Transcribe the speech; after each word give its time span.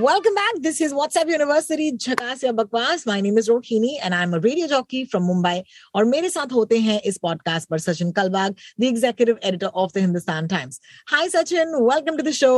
Welcome 0.00 0.34
back. 0.34 0.54
This 0.60 0.80
is 0.80 0.92
WhatsApp 0.92 1.30
University 1.30 1.90
झकास 1.92 2.44
या 2.44 2.50
बकवास 2.52 3.04
My 3.06 3.16
name 3.20 3.38
is 3.38 3.48
Rohini 3.48 3.90
and 4.02 4.14
I'm 4.14 4.32
a 4.32 4.38
radio 4.40 4.66
jockey 4.66 5.00
from 5.04 5.24
Mumbai. 5.24 5.62
और 5.94 6.04
मेरे 6.04 6.28
साथ 6.30 6.52
होते 6.52 6.78
हैं 6.78 7.00
इस 7.00 7.18
पॉडकास्ट 7.22 7.68
पर 7.68 7.78
Sachin 7.78 8.12
Kalbag 8.12 8.54
the 8.80 8.88
executive 8.88 9.38
editor 9.42 9.70
of 9.82 9.92
the 9.92 10.04
Hindustan 10.04 10.48
Times. 10.48 10.80
Hi 11.12 11.28
Sachin, 11.28 11.74
welcome 11.80 12.16
to 12.16 12.26
the 12.28 12.34
show. 12.40 12.56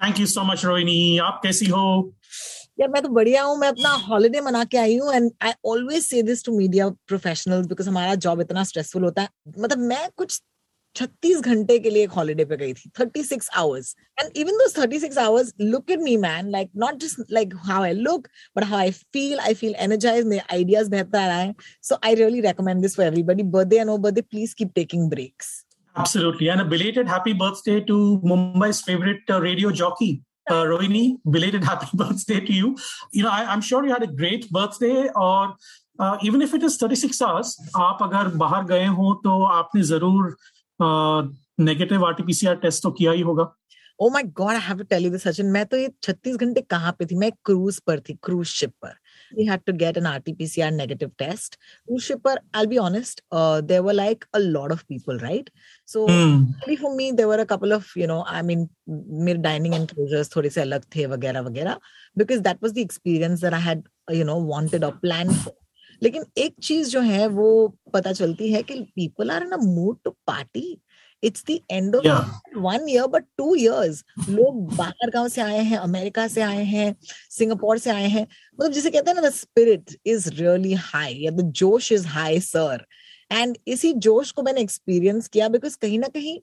Thank 0.00 0.20
you 0.20 0.26
so 0.26 0.42
much 0.44 0.64
Rohini 0.64 1.18
आप 1.18 1.40
कैसी 1.42 1.66
हो 1.66 1.86
यार 2.80 2.88
मैं 2.88 3.02
तो 3.02 3.08
बढ़िया 3.08 3.42
हूँ 3.42 3.56
मैं 3.58 3.68
अपना 3.68 3.92
हॉलिडे 4.08 4.40
मना 4.40 4.64
के 4.64 4.78
आई 4.78 4.98
हूँ 4.98 5.14
and 5.14 5.30
I 5.42 5.52
always 5.66 6.04
say 6.04 6.22
this 6.22 6.44
to 6.44 6.58
media 6.58 6.88
professionals 7.08 7.66
because 7.66 7.88
हमारा 7.88 8.14
जॉब 8.26 8.40
इतना 8.40 8.64
स्ट्रेसफुल 8.64 9.04
होता 9.04 9.22
है 9.22 9.28
मतलब 9.58 9.78
मैं 9.78 10.08
कुछ 10.16 10.40
36 10.96 11.40
घंटे 11.40 11.78
के 11.78 11.90
लिए 11.90 12.02
एक 12.04 12.10
हॉलीडे 12.10 12.44
पे 12.44 12.56
गई 12.56 12.72
थी 12.74 12.90
36 13.00 13.48
hours 13.56 13.94
and 14.20 14.36
even 14.36 14.58
though 14.58 14.68
36 14.70 15.18
hours 15.18 15.52
look 15.60 15.90
at 15.90 16.00
me 16.02 16.16
man 16.24 16.50
like 16.50 16.70
not 16.84 16.96
just 17.04 17.32
like 17.32 17.54
how 17.66 17.82
I 17.82 17.92
look 17.92 18.26
but 18.56 18.64
how 18.64 18.78
I 18.78 18.90
feel 18.90 19.38
I 19.38 19.54
feel 19.54 19.74
energize 19.86 20.26
मेरे 20.26 20.42
आइडियाज़ 20.52 20.90
बेहतर 20.90 21.18
आ 21.18 21.38
हैं 21.38 21.54
so 21.88 21.98
I 22.04 22.14
really 22.22 22.40
recommend 22.48 22.82
this 22.82 22.96
for 22.96 23.06
everybody 23.06 23.42
birthday 23.56 23.78
and 23.78 23.90
over 23.90 24.00
birthday 24.00 24.20
please 24.30 24.54
keep 24.58 24.72
taking 24.74 25.08
breaks 25.10 25.52
absolutely 25.96 26.48
and 26.48 26.60
a 26.60 26.64
belated 26.76 27.08
happy 27.10 27.32
birthday 27.44 27.80
to 27.88 27.98
Mumbai's 28.24 28.82
favourite 28.86 29.30
radio 29.30 29.70
jockey 29.82 30.16
Uh, 30.50 30.54
uh 30.54 30.64
Rohini, 30.66 31.00
belated 31.32 31.64
happy 31.64 31.86
birthday 31.94 32.36
to 32.44 32.52
you. 32.52 32.68
You 33.12 33.22
know, 33.24 33.30
I, 33.30 33.40
I'm 33.52 33.60
sure 33.60 33.84
you 33.86 33.92
had 33.92 34.04
a 34.04 34.12
great 34.20 34.46
birthday. 34.50 35.10
Or 35.14 35.54
uh, 35.98 36.16
even 36.22 36.44
if 36.46 36.54
it 36.54 36.62
is 36.62 36.76
36 36.76 37.20
hours, 37.22 37.50
aap 37.74 38.00
agar 38.06 38.22
bahar 38.30 38.62
gaye 38.64 38.86
ho, 38.86 39.10
to 39.24 39.34
aapne 39.56 39.82
zarur 39.90 40.32
negative 40.80 42.04
RTPCR 42.06 42.56
test 42.64 42.82
तो 42.82 42.90
किया 42.98 43.12
ही 43.12 43.20
होगा 43.30 43.52
ओ 44.00 44.10
my 44.12 44.22
God 44.40 44.54
I 44.54 44.60
have 44.62 44.78
to 44.78 44.84
tell 44.90 45.04
you 45.04 45.10
this 45.10 45.22
Sachin 45.22 45.46
मैं 45.52 45.64
तो 45.66 45.76
ये 45.76 45.88
36 46.08 46.36
घंटे 46.36 46.60
कहाँ 46.70 46.92
पे 46.98 47.06
थी 47.06 47.14
मैं 47.18 47.30
क्रूज 47.44 47.78
पर 47.86 48.00
थी 48.08 48.18
क्रूज 48.22 48.46
शिप 48.46 48.72
पर 48.82 48.94
we 49.36 49.44
had 49.44 49.64
to 49.66 49.72
get 49.72 49.96
an 49.96 50.06
RT-PCR 50.06 50.72
negative 50.74 51.16
test. 51.16 51.56
पर, 52.24 52.38
I'll 52.54 52.66
be 52.66 52.78
honest, 52.78 53.22
uh, 53.30 53.60
there 53.60 53.82
were 53.82 53.94
like 53.94 54.26
a 54.32 54.40
lot 54.40 54.72
of 54.72 54.86
people, 54.88 55.18
right? 55.18 55.50
So 55.84 56.06
Hmm. 56.06 56.44
Actually, 56.56 56.76
for 56.76 56.94
me, 56.94 57.12
there 57.12 57.28
were 57.28 57.40
a 57.40 57.46
couple 57.46 57.72
of, 57.72 57.90
you 57.94 58.06
know, 58.06 58.24
I 58.26 58.42
mean, 58.42 58.68
मेरे 58.88 59.42
dining 59.42 59.74
enclosures 59.74 60.34
थोड़े 60.36 60.50
से 60.50 60.60
अलग 60.60 60.84
थे 60.96 61.06
वगैरह 61.06 61.40
वगैरह 61.40 61.78
because 62.16 62.42
that 62.42 62.60
was 62.60 62.72
the 62.72 62.82
experience 62.82 63.40
that 63.40 63.54
I 63.54 63.60
had, 63.60 63.84
uh, 64.10 64.14
you 64.14 64.24
know, 64.24 64.38
wanted 64.38 64.84
or 64.84 64.92
planned 64.92 65.36
for. 65.36 65.52
लेकिन 66.02 66.24
एक 66.38 66.54
चीज़ 66.62 66.90
जो 66.90 67.00
है 67.00 67.26
वो 67.26 67.48
पता 67.94 68.12
चलती 68.12 68.52
है 68.52 68.62
कि 68.62 68.80
people 68.96 69.30
are 69.30 69.46
in 69.46 69.52
a 69.52 69.62
mood 69.64 69.96
to 70.04 70.14
party. 70.26 70.68
It's 71.22 71.42
the 71.42 71.54
end 71.72 71.94
of 71.96 72.04
Yeah. 72.04 72.24
One 72.56 72.88
year 72.88 73.06
but 73.06 73.24
two 73.38 73.54
years 73.54 74.04
लोग 74.28 74.76
बाहर 74.76 75.10
गाँव 75.10 75.28
से 75.28 75.40
आए 75.40 75.62
हैं 75.62 75.78
अमेरिका 75.78 76.26
से 76.28 76.42
आए 76.42 76.64
हैं 76.64 76.94
सिंगापुर 77.30 77.78
से 77.78 77.90
आए 77.90 78.06
हैं। 78.08 78.22
मतलब 78.58 78.72
जिसे 78.72 78.90
कहते 78.90 79.10
हैं 79.10 79.14
ना 79.14 79.28
the 79.28 79.32
spirit 79.32 79.96
is 80.06 80.28
really 80.30 80.72
high 80.74 81.14
या 81.14 81.30
द 81.30 81.50
जोश 81.60 81.90
इज़ 81.92 82.06
हाई 82.06 82.40
सर 82.40 82.84
एंड 83.30 83.56
इसी 83.68 83.92
जोश 84.06 84.30
को 84.32 84.42
मैंने 84.42 84.60
एक्सपीरियंस 84.60 85.28
किया 85.28 85.48
बिकॉज़ 85.48 85.76
कहीं 85.82 85.98
ना 85.98 86.08
कहीं 86.08 86.38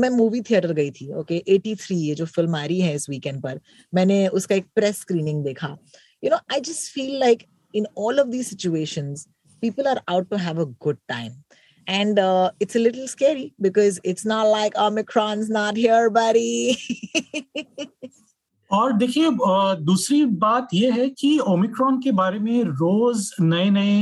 मैं 0.00 0.10
मूवी 0.10 0.40
थिएटर 0.50 0.72
गई 0.72 0.90
थी 0.90 1.12
ओके 1.20 1.42
एटी 1.48 1.74
थ्री 1.74 1.96
ये 1.98 2.14
जो 2.14 2.26
फ़िल्म 2.26 2.56
आ 2.56 2.64
रही 2.64 2.80
है 2.80 2.94
इस 2.94 3.08
वीकेंड 3.10 3.42
पर 3.42 3.60
मैंने 3.92 4.26
उसका 4.40 4.54
एक 4.54 4.66
प्रेस 4.74 5.00
स्क्रीनिंग 5.00 5.44
देखा। 5.44 5.76
You 6.24 6.30
know 6.30 6.38
I 6.52 6.60
just 6.60 6.92
feel 6.94 7.18
like 7.20 7.46
in 7.77 7.85
all 7.97 8.19
of 8.19 8.27
the 8.27 8.43
situations 8.43 9.25
people 9.65 9.87
are 9.89 9.99
out 10.13 10.25
to 10.31 10.37
have 10.45 10.57
a 10.61 10.63
good 10.85 10.97
time 11.09 11.35
and 11.87 12.19
uh, 12.23 12.47
it's 12.63 12.75
a 12.79 12.81
little 12.85 13.05
scary 13.11 13.45
because 13.65 13.99
it's 14.11 14.25
not 14.31 14.49
like 14.53 14.75
omicron's 14.85 15.49
not 15.57 15.79
here 15.83 16.09
buddy 16.17 16.75
और 18.71 18.93
देखिए 18.97 19.25
अ, 19.27 19.73
दूसरी 19.89 20.23
बात 20.43 20.67
यह 20.73 20.93
है 20.93 21.09
कि 21.09 21.37
Omicron 21.47 21.99
के 22.01 22.11
बारे 22.19 22.39
में 22.39 22.63
रोज 22.83 23.29
नए 23.41 23.69
नए 23.69 23.97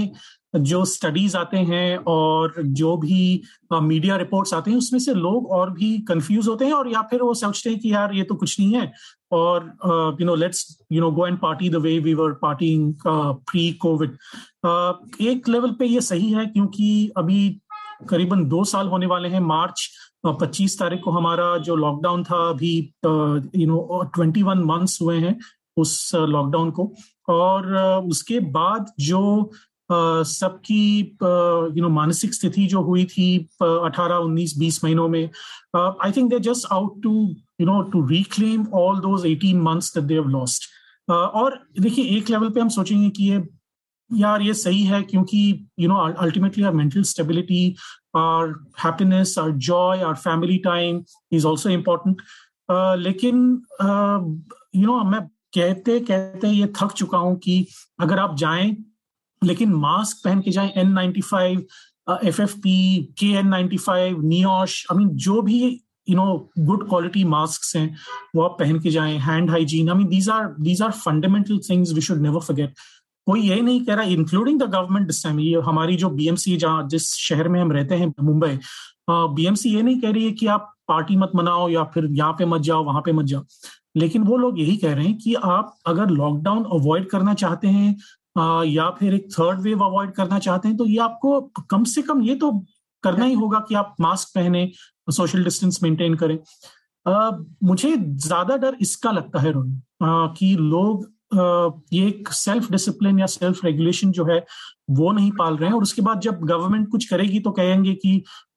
जो 0.58 0.84
स्टडीज़ 0.84 1.36
आते 1.36 1.56
हैं 1.58 1.96
और 2.08 2.54
जो 2.58 2.96
भी 2.96 3.42
मीडिया 3.72 4.16
रिपोर्ट्स 4.16 4.54
आते 4.54 4.70
हैं, 4.70 4.78
उसमें 4.78 5.00
से 5.00 5.14
लोग 5.14 5.50
और 5.52 5.70
भी 5.70 5.98
कंफ्यूज 6.08 6.48
होते 6.48 6.64
हैं 6.64 6.72
और 6.72 6.88
या 6.92 7.02
फिर 7.10 7.22
वो 7.22 7.34
सोचते 7.34 7.70
हैं 7.70 7.78
कि 7.78 7.92
यार, 7.92 8.14
ये 8.14 8.22
तो 8.22 8.34
कुछ 8.34 8.58
नहीं 8.60 8.74
है। 8.74 8.92
और 9.32 10.16
you 10.20 10.26
know 10.26 10.34
let's 10.34 10.78
you 10.92 11.00
know 11.00 11.10
go 11.10 11.26
and 11.26 11.38
party 11.38 11.68
the 11.68 11.76
way 11.76 11.98
we 11.98 12.14
were 12.14 12.32
partying 12.42 12.94
pre 13.06 13.70
COVID 13.82 14.16
एक 15.22 15.48
लेवल 15.48 15.70
पे 15.78 15.86
ये 15.86 16.00
सही 16.02 16.30
है 16.32 16.46
क्योंकि 16.46 17.12
अभी 17.16 17.48
करीबन 18.08 18.44
दो 18.48 18.64
साल 18.64 18.88
होने 18.88 19.06
वाले 19.06 19.28
हैं, 19.28 19.40
मार्च 19.40 19.88
पच्चीस 20.26 20.78
तारीख 20.78 21.00
को 21.04 21.10
हमारा 21.10 21.56
जो 21.58 21.76
लॉकडाउन 21.76 22.24
था 22.24 22.48
अभी 22.48 22.74
you 23.04 23.66
know 23.66 24.02
twenty 24.14 24.42
one 24.42 24.58
months 24.64 25.00
हुए 25.02 25.18
हैं 25.18 25.38
उस 25.76 26.10
लॉकडाउन 26.14 26.70
को। 26.70 26.92
और 27.28 27.74
उसके 28.08 28.38
बाद 28.50 28.92
जो 29.00 29.50
सबकी 29.90 30.98
यू 31.76 31.82
नो 31.82 31.88
मानसिक 31.88 32.34
स्थिति 32.34 32.66
जो 32.66 32.82
हुई 32.82 33.04
थी 33.06 33.28
अठारह 33.62 34.16
उन्नीस 34.16 34.54
बीस 34.58 34.82
महीनों 34.84 35.08
में 35.08 35.24
I 35.76 36.12
think 36.12 36.30
they 36.30 36.38
just 36.42 36.72
out 36.72 37.02
to 37.02 37.12
you 37.60 37.66
know 37.66 37.80
to 37.92 38.06
reclaim 38.06 38.66
all 38.74 38.98
those 39.00 39.26
eighteen 39.26 39.60
months 39.62 39.94
that 39.94 40.04
they 40.04 40.14
have 40.14 40.28
lost 40.30 40.68
और 41.08 41.58
देखिए 41.80 42.16
एक 42.16 42.30
लेवल 42.30 42.50
पे 42.50 42.60
हम 42.60 42.68
सोचेंगे 42.68 43.10
कि 43.10 43.30
ये 43.30 43.44
यार 44.10 44.42
ये 44.42 44.54
सही 44.54 44.82
है 44.84 45.02
क्योंकि 45.02 45.68
you 45.80 45.88
know 45.88 45.96
ultimately 46.22 46.64
our 46.64 46.72
mental 46.72 47.02
stability 47.02 47.74
our 48.16 48.54
happiness 48.84 49.38
our 49.38 49.50
joy 49.68 50.02
our 50.02 50.14
family 50.16 50.58
time 50.64 51.02
is 51.32 51.46
also 51.46 51.70
important 51.70 52.22
लेकिन 52.98 53.38
you 53.80 53.86
uh, 53.86 54.26
know 54.76 54.80
you 54.80 54.88
know, 54.88 55.04
मैं 55.04 55.20
कहते 55.54 55.98
कहते 56.00 56.48
ये 56.48 56.66
थक 56.76 56.92
चुका 56.92 57.18
हूँ 57.18 57.36
कि 57.38 57.66
अगर 58.00 58.18
आप 58.18 58.36
जाएँ 58.36 58.76
लेकिन 59.42 59.72
मास्क 59.74 60.24
पहन 60.24 60.40
के 60.40 60.50
जाए 60.50 60.72
N 60.76 61.12
five 61.22 61.64
F 62.24 62.40
F 62.42 62.56
P 62.58 62.76
K 63.18 63.26
N 63.38 63.48
ninety 63.48 63.76
five 63.78 64.22
NIOSH 64.22 64.84
I 64.92 64.98
mean 64.98 65.08
जो 65.24 65.40
भी 65.42 65.62
you 66.08 66.16
know 66.16 66.50
good 66.58 66.88
quality 66.88 67.22
masks 67.24 67.76
हैं, 67.76 67.96
वो 68.36 68.42
आप 68.42 68.56
पहन 68.58 68.78
के 68.80 68.90
जाएँ 68.90 69.16
hand 69.18 69.50
hygiene 69.50 69.88
I 69.88 69.94
mean 69.94 70.08
these 70.08 70.28
are 70.30 70.54
these 70.60 70.82
are 70.82 70.90
fundamental 70.90 71.58
things 71.70 71.92
we 71.92 72.00
should 72.00 72.20
never 72.22 72.40
forget 72.40 72.74
कोई 73.26 73.40
ये 73.40 73.60
नहीं 73.60 73.80
कह 73.84 73.94
रहा 73.94 74.04
including 74.06 74.58
the 74.60 74.62
government 74.62 75.06
this 75.06 75.22
time 75.24 75.40
ये 75.40 75.60
हमारी 75.64 75.96
जो 75.96 76.10
बीएमसी 76.10 76.56
जहाँ, 76.56 76.86
जिस 76.88 77.14
शहर 77.18 77.48
में 77.48 77.60
हम 77.60 77.72
रहते 77.72 77.94
हैं, 77.94 78.12
मुंबई 78.22 78.58
बीएमसी 79.10 79.74
ये 79.74 79.82
नहीं 79.82 80.00
कह 80.00 80.10
रही 80.10 80.24
है 80.24 80.30
कि 80.32 80.46
आप 80.46 80.72
पार्टी 80.88 81.16
मत 81.16 81.32
मनाओ 81.36 81.68
या 81.68 81.82
फिर 81.84 82.06
यहाँ 82.10 82.32
पे 82.32 82.44
मत 82.44 82.60
जाओ, 82.60 82.84
वहाँ 82.84 83.02
पे 83.04 83.12
मत 83.12 83.24
जाओ। 83.24 83.44
लेकिन 83.96 84.22
वो 84.22 84.36
लोग 84.36 84.60
यही 84.60 84.76
कह 84.76 84.94
रहे 84.94 85.06
हैं 85.06 85.16
कि 85.18 85.34
आप 85.34 85.76
अगर 85.86 86.10
लॉकडाउन 86.10 86.64
अवॉइड 86.72 87.08
करना 87.10 87.34
चाहते 87.34 87.68
हैं 87.68 87.96
या 88.66 88.88
फिर 88.98 89.14
एक 89.14 89.28
थर्ड 89.32 89.60
वेव 89.60 89.84
अवॉइड 89.84 90.12
करना 90.14 90.38
चाहते 90.38 90.68
हैं 90.68 90.76
तो 90.76 90.86
ये 90.86 90.98
आपको 91.00 91.40
कम 91.70 91.84
से 91.94 92.02
कम 92.02 92.22
ये 92.22 92.34
तो 92.36 92.50
करना 93.04 93.24
ही 93.24 93.34
होगा 93.34 93.58
कि 93.68 93.74
आप 93.74 93.94
मास्क 94.00 94.28
पहने 94.34 94.70
सोशल 95.08 95.44
डिस्टेंस 95.44 95.78
मेंटेन 95.82 96.14
करें। 96.14 96.38
अ, 97.06 97.44
मुझे 97.64 97.96
ज़्यादा 97.96 98.56
डर 98.56 98.76
इसका 98.82 99.10
लगता 99.10 99.40
है 99.40 99.52
रोहन 99.52 99.76
अ, 100.02 100.34
कि 100.38 100.54
लोग 100.56 101.04
अ, 101.32 101.82
ये 101.92 102.06
एक 102.08 102.28
सेल्फ 102.32 102.70
डिसिप्लिन 102.70 103.18
या 103.18 103.26
सेल्फ 103.26 103.64
रेगुलेशन 103.64 104.10
जो 104.12 104.24
है 104.24 104.44
वो 104.98 105.12
नहीं 105.12 105.30
पाल 105.38 105.56
रहे 105.56 105.68
हैं। 105.68 105.76
और 105.76 105.82
उसके 105.82 106.02
बाद 106.02 106.20
जब 106.20 106.40
गवर्नमेंट 106.44 106.88
कुछ 106.90 107.08
करेगी 107.10 107.40
तो 107.40 107.50
कहेंगे 107.52 107.94
कि 107.94 108.12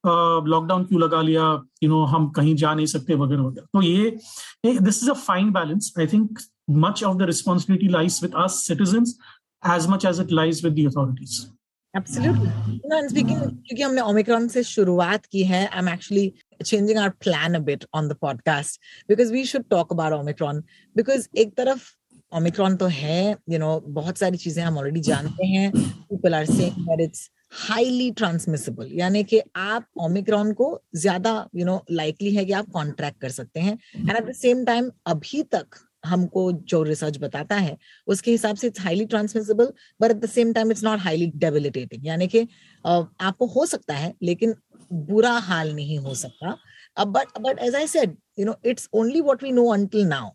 लॉकडाउन 0.06 0.84
क्यों 0.86 1.02
लगा 1.02 1.22
लिया 1.22 1.44
यू 1.84 1.90
नो 1.90 2.04
हम 2.06 2.30
कहीं 2.32 2.56
जा 2.56 2.74
नहीं 2.74 2.86
सकते 2.86 3.16
वगैरह 3.16 3.42
वगैरह। 3.44 3.66
तो 3.74 3.82
ये 3.82 4.80
this 4.80 5.04
is 5.04 5.10
a 5.12 5.14
fine 5.16 5.52
balance 5.54 5.94
I 6.00 6.08
think 6.08 6.40
much 6.86 7.04
of 7.04 7.18
the 7.18 7.22
responsibility 7.24 7.88
lies 7.94 8.20
with 8.24 8.34
us 8.44 8.64
citizens 8.68 9.18
as 9.64 9.88
much 9.90 10.06
as 10.06 10.20
it 10.22 10.32
lies 10.32 10.66
with 10.66 10.74
the 10.76 10.92
authorities 10.92 11.46
Absolutely. 11.94 12.50
You 12.74 12.90
know, 12.90 12.98
and 13.00 13.10
speaking, 13.10 13.38
क्योंकि 13.68 13.82
हमने 13.82 14.02
ओमिक्रॉन 14.02 14.48
से 14.48 14.64
शुरुआत 14.64 15.26
की 15.26 15.44
है, 15.44 15.62
I'm 15.70 15.88
actually 15.88 16.26
changing 16.64 17.00
our 17.04 17.12
plan 17.26 17.56
a 17.56 17.60
bit 17.60 17.86
on 17.94 18.10
the 18.10 18.16
podcast 18.16 18.78
because 19.10 19.32
we 19.32 19.44
should 19.52 19.66
talk 19.72 19.96
about 19.96 20.14
Omicron 20.14 20.62
because 20.96 21.28
एक 21.44 21.56
तरफ़ 21.58 21.90
Omicron 22.32 22.76
तो 22.78 22.88
है, 22.88 23.36
you 23.52 23.60
know, 23.60 23.82
बहुत 23.98 24.18
सारी 24.18 24.38
चीज़ें 24.38 24.64
हम 24.64 24.78
ऑलरेडी 24.78 25.02
जानते 25.10 25.48
हैं. 25.48 25.72
People 26.12 26.38
are 26.42 26.46
saying 26.46 26.80
that 26.90 27.06
it's 27.08 27.28
highly 27.64 28.12
transmissible 28.14 28.92
यानी 28.94 29.24
कि 29.24 29.42
आप 29.58 29.88
ओमिक्रॉन 30.02 30.54
को 30.54 30.68
ज़्यादा 30.96 31.34
यू 31.56 31.66
नो 31.66 31.84
लाइकली 31.92 32.36
है 32.36 32.46
कि 32.46 32.54
आप 32.54 32.70
कॉन्ट्रैक्ट 32.74 33.22
कर 33.22 33.30
सकते 33.30 33.60
हैं 33.60 33.78
and 33.96 34.16
at 34.18 34.24
the 34.26 34.34
same 34.36 34.64
time 34.66 34.92
अभी 35.08 35.44
तक 35.56 35.80
हमको 36.04 36.52
जो 36.52 36.82
रिसर्च 36.84 37.18
बताता 37.20 37.56
है, 37.58 37.78
उसके 38.08 38.32
हिसाब 38.32 38.56
से 38.56 38.68
it's 38.68 38.82
highly 38.82 39.06
transmissible 39.06 39.72
but 40.00 40.12
at 40.12 40.18
the 40.18 40.30
same 40.30 40.54
time 40.54 40.72
it's 40.72 40.84
not 40.84 41.00
highly 41.00 41.32
debilitating 41.36 42.08
यानी 42.08 42.28
कि 42.28 42.48
आपको 42.86 43.46
हो 43.48 43.66
सकता 43.68 43.94
है, 43.96 44.14
लेकिन 44.24 44.56
बुरा 44.92 45.32
हाल 45.32 45.74
नहीं 45.76 45.98
हो 46.00 46.14
सकता। 46.16 47.04
But 47.06 47.40
but 47.42 47.60
as 47.62 47.76
I 47.76 47.88
said 47.88 48.16
you 48.40 48.46
know 48.46 48.56
it's 48.66 48.90
only 48.94 49.22
what 49.22 49.44
we 49.44 49.52
know 49.52 49.68
until 49.74 50.06
now 50.08 50.30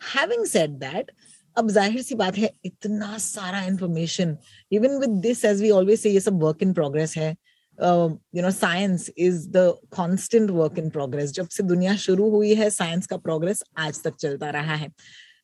having 0.00 0.44
said 0.46 0.78
that 0.78 1.10
अब 1.56 1.68
ज़ाहिर 1.70 2.02
सी 2.02 2.14
बात 2.14 2.36
है, 2.38 2.50
इतना 2.64 3.16
सारा 3.18 3.62
information 3.64 4.36
even 4.72 4.98
with 4.98 5.10
this 5.20 5.44
as 5.44 5.60
we 5.62 5.70
always 5.70 6.00
say 6.00 6.10
ये 6.10 6.20
सब 6.20 6.42
वर्क 6.42 6.62
इन 6.62 6.72
प्रोग्रेस 6.72 7.16
है। 7.16 7.34
You 7.78 8.42
know 8.42 8.50
science 8.50 9.10
is 9.18 9.48
the 9.50 9.72
constant 9.96 10.50
work 10.50 10.78
in 10.78 10.88
progress 10.90 11.32
जब 11.32 11.48
से 11.48 11.62
दुनिया 11.62 11.96
शुरू 11.96 12.28
हुई 12.30 12.54
है 12.54 12.70
साइंस 12.70 13.06
का 13.06 13.16
प्रोग्रेस 13.18 13.62
आज 13.78 14.02
तक 14.04 14.16
चलता 14.20 14.50
रहा 14.50 14.74
है। 14.74 14.88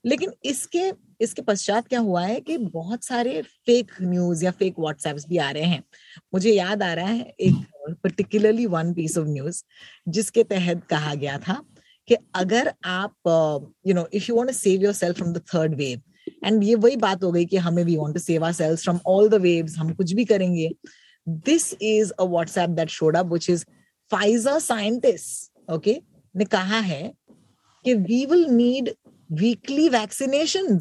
लेकिन 0.05 0.33
इसके 0.45 0.91
इसके 1.21 1.43
पश्चात 1.43 1.87
क्या 1.89 2.01
हुआ 2.01 2.23
है 2.23 2.41
कि 2.41 2.57
बहुत 2.59 3.05
सारे 3.05 3.41
फेक 3.67 3.91
न्यूज़ 4.03 4.45
या 4.45 4.51
फेक 4.51 4.79
व्हाट्सएप 4.79 5.17
भी 5.29 5.37
आ 5.39 5.51
रहे 5.51 5.65
हैं। 5.65 5.83
मुझे 6.35 6.51
याद 6.51 6.83
आ 6.83 6.93
रहा 6.95 7.07
है 7.07 7.35
एक 7.41 7.95
particularly 8.05 8.67
one 8.67 8.93
piece 8.95 9.17
of 9.19 9.29
news 9.29 9.63
जिसके 10.09 10.43
तहत 10.45 10.83
कहा 10.91 11.15
गया 11.15 11.39
था 11.39 11.63
कि 12.09 12.17
अगर 12.35 12.73
आप 12.85 13.15
you 13.87 13.95
know 13.95 14.07
if 14.15 14.27
you 14.29 14.37
want 14.37 14.49
to 14.49 14.55
save 14.55 14.83
yourself 14.83 15.17
from 15.17 15.33
the 15.33 15.43
third 15.55 15.75
wave 15.77 16.01
and 16.45 16.63
ये 16.65 16.75
वही 16.75 16.97
बात 16.97 17.23
हो 17.25 17.33
गई 17.33 17.45
कि 17.47 17.57
हमें 17.59 17.83
we 17.85 17.97
want 17.97 18.15
to 18.15 18.21
save 18.21 18.45
ourselves 18.45 18.83
from 18.85 18.99
all 19.07 19.29
the 19.29 19.35
waves 19.43 19.77
हम 19.79 19.93
कुछ 19.95 20.13
भी 20.13 20.25
करेंगे। 20.25 20.71
This 21.27 21.73
is 21.83 22.13
a 22.13 22.25
WhatsApp 22.25 22.71
that 22.71 22.89
showed 22.89 23.17
up 23.17 23.27
which 23.27 23.49
is 23.51 23.65
Pfizer 24.11 24.59
scientist 24.59 25.71
okay 25.71 26.01
ने 26.35 26.45
कहा 26.45 26.79
है 26.81 27.13
कि 27.85 27.95
we 27.95 28.25
will 28.27 28.45
need 28.47 28.91
weekly 29.33 29.89
vaccination 29.89 30.79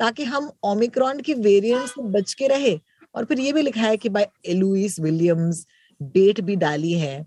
ताकि 0.00 0.24
हम 0.24 0.50
ओमिक्रॉन 0.64 1.20
की 1.20 1.34
वेरिएंट 1.34 1.88
से 1.88 2.02
बच 2.10 2.32
के 2.34 2.48
रहे। 2.48 2.78
और 3.14 3.24
फिर 3.24 3.40
ये 3.40 3.52
भी 3.52 3.62
लिखा 3.62 3.80
है 3.80 3.96
कि 3.96 4.08
बाय 4.08 4.26
एलुइस 4.46 4.98
विलियम्स 5.00 5.66
डेट 6.00 6.40
भी 6.40 6.56
डाली 6.56 6.92
है। 6.92 7.26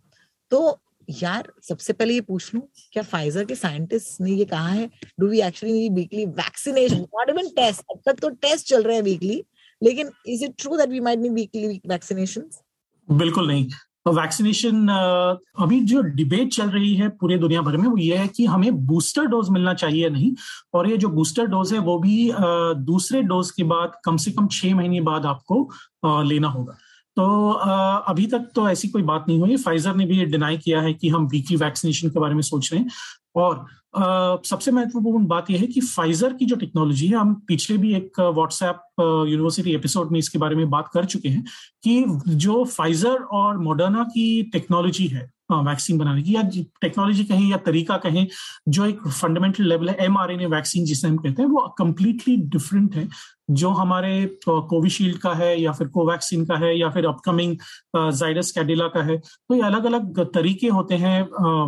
तो 0.51 0.80
यार, 1.07 1.51
सबसे 1.68 1.94
पहले 1.94 2.13
ये 2.13 2.21
पूछ 2.21 2.53
लूँ, 2.56 2.62
क्या 2.94 3.03
फाइजर 3.03 3.45
के 3.45 3.56
साइंटिस्ट 3.56 4.21
ने 4.21 4.31
ये 4.31 4.45
कहा 4.45 4.68
है 4.68 4.89
do 5.19 5.27
we 5.27 5.42
actually 5.42 5.89
weekly 5.89 6.25
vaccination 6.25 7.01
not 7.15 7.30
even 7.30 7.50
test 7.56 7.81
अब 7.92 8.01
तक 8.06 8.19
तो 8.21 8.30
टेस्ट 8.30 8.68
चल 8.68 8.83
रहे 8.83 8.95
हैं 8.95 9.03
वीकली 9.03 9.44
लेकिन 9.81 10.10
is 10.28 10.44
it 10.45 10.54
true 10.60 10.78
that 10.78 10.89
we 10.89 11.00
might 11.00 11.19
need 11.19 11.33
weekly 11.33 11.80
vaccination 11.88 12.50
बिल्कुल 13.07 13.48
नहीं। 13.48 13.66
वैक्सीनेशन 14.07 14.88
तो 14.88 15.63
अभी 15.63 15.80
जो 15.86 16.01
डिबेट 16.01 16.54
चल 16.54 16.69
रही 16.69 16.94
है 16.95 17.10
पूरे 17.12 17.38
दुनिया 17.38 17.62
भर 17.62 17.75
में, 17.78 17.88
वो 17.88 17.98
ये 17.98 18.18
है 18.18 18.28
कि 18.28 18.45
हमें 18.45 18.86
बूस्टर 18.86 19.25
डोज 19.25 19.50
मिलना 19.50 19.74
चाहिए 19.74 20.10
नहीं, 20.10 20.33
और 20.74 20.89
ये 20.89 20.98
जो 20.98 21.10
बूस्टर 21.10 21.45
डोज 21.48 21.74
है, 21.74 21.80
वो 21.80 21.98
भी 22.00 22.31
दूसरे 22.86 23.22
डोज 23.24 23.51
के 23.51 23.63
बाद, 23.63 24.00
कम 24.06 24.18
से 24.18 24.31
कम 24.31 24.48
छह 24.51 24.75
महीने 24.75 25.01
बाद 25.01 25.25
आपको 25.25 26.24
लेना 26.24 26.48
होगा। 26.50 26.77
तो 27.18 27.51
अभी 27.51 28.25
तक 28.27 28.50
तो 28.56 28.68
ऐसी 28.69 28.88
कोई 28.88 29.01
बात 29.04 29.25
नहीं 29.27 29.39
हुई। 29.39 29.57
फाइजर 29.60 29.95
ने 29.95 30.06
भी 30.06 30.25
डिनाई 30.25 30.57
किया 30.57 30.81
है 30.81 30.94
कि 30.94 31.10
हम 31.10 31.27
वीकली 31.27 31.57
वैक्सीनेशन 31.57 32.10
के 32.10 32.19
बारे 32.19 32.36
में 32.36 32.42
सोच 32.42 32.72
रहे 32.74 32.81
हैं। 32.81 32.89
और 33.36 33.66
आ, 33.95 34.36
सबसे 34.45 34.72
महत्वपूर्ण 34.72 35.25
बात 35.28 35.50
यह 35.51 35.60
है 35.60 35.68
कि 35.68 35.81
फाइजर 35.81 36.33
की 36.33 36.45
जो 36.45 36.56
टेक्नोलॉजी 36.56 37.07
है 37.07 37.18
हम 37.18 37.33
पिछले 37.48 37.78
भी 37.78 37.94
एक 37.95 38.19
व्हाट्सएप 38.19 38.83
यूनिवर्सिटी 39.01 39.75
एपिसोड 39.75 40.12
में 40.12 40.19
इसके 40.19 40.39
बारे 40.39 40.56
में 40.56 40.69
बात 40.69 40.89
कर 40.94 41.06
चुके 41.06 41.30
हैं 41.30 41.44
कि 41.83 42.04
जो 42.28 42.63
फाइजर 42.66 43.24
और 43.33 43.57
मोडर्ना 43.57 44.04
की 44.04 44.44
टेक्नोलॉजी 44.44 45.07
है 45.07 45.30
वैक्सीन 45.51 45.98
बनाने 45.98 46.21
की, 46.24 46.36
या 46.36 46.42
टेक्नोलॉजी 46.81 47.24
कहें 47.25 47.50
या 47.50 47.57
तरीका 47.65 47.98
कहें, 48.00 48.27
जो 48.68 48.86
एक 48.86 49.07
फंडामेंटल 49.09 49.63
लेवल 49.63 49.89
है 49.89 49.95
एम 50.06 50.18
आर 50.18 50.36
वैक्सीन 50.48 50.86
जिसे 50.86 51.07
हम 51.07 51.18
कहते 51.18 51.42
हैं, 51.42 51.50
वो 51.50 51.68
कंप्लीटली 51.77 52.36
डिफरेंट 52.48 52.95
है, 52.95 53.07
जो 53.51 53.69
हमारे 53.71 54.25
कोविशील्ड 54.50 55.18
का 55.19 55.33
है, 55.33 55.59
या 55.62 55.71
फिर 55.71 55.88
कोवैक्सीन 55.89 56.45
का 56.45 56.56
है, 56.57 56.77
या 56.80 56.89
फिर 56.89 57.06
अपकमिंग 57.07 57.56
जाइडस 57.95 58.51
कैडिला 58.51 58.88
का 58.88 59.03
है 59.03 59.18
तो 59.18 59.56
ये 59.56 59.62
अलग 59.63 59.86
अलग 59.86 60.19
तरीके 60.33 60.68
होते 60.69 60.95
हैं 60.98 61.21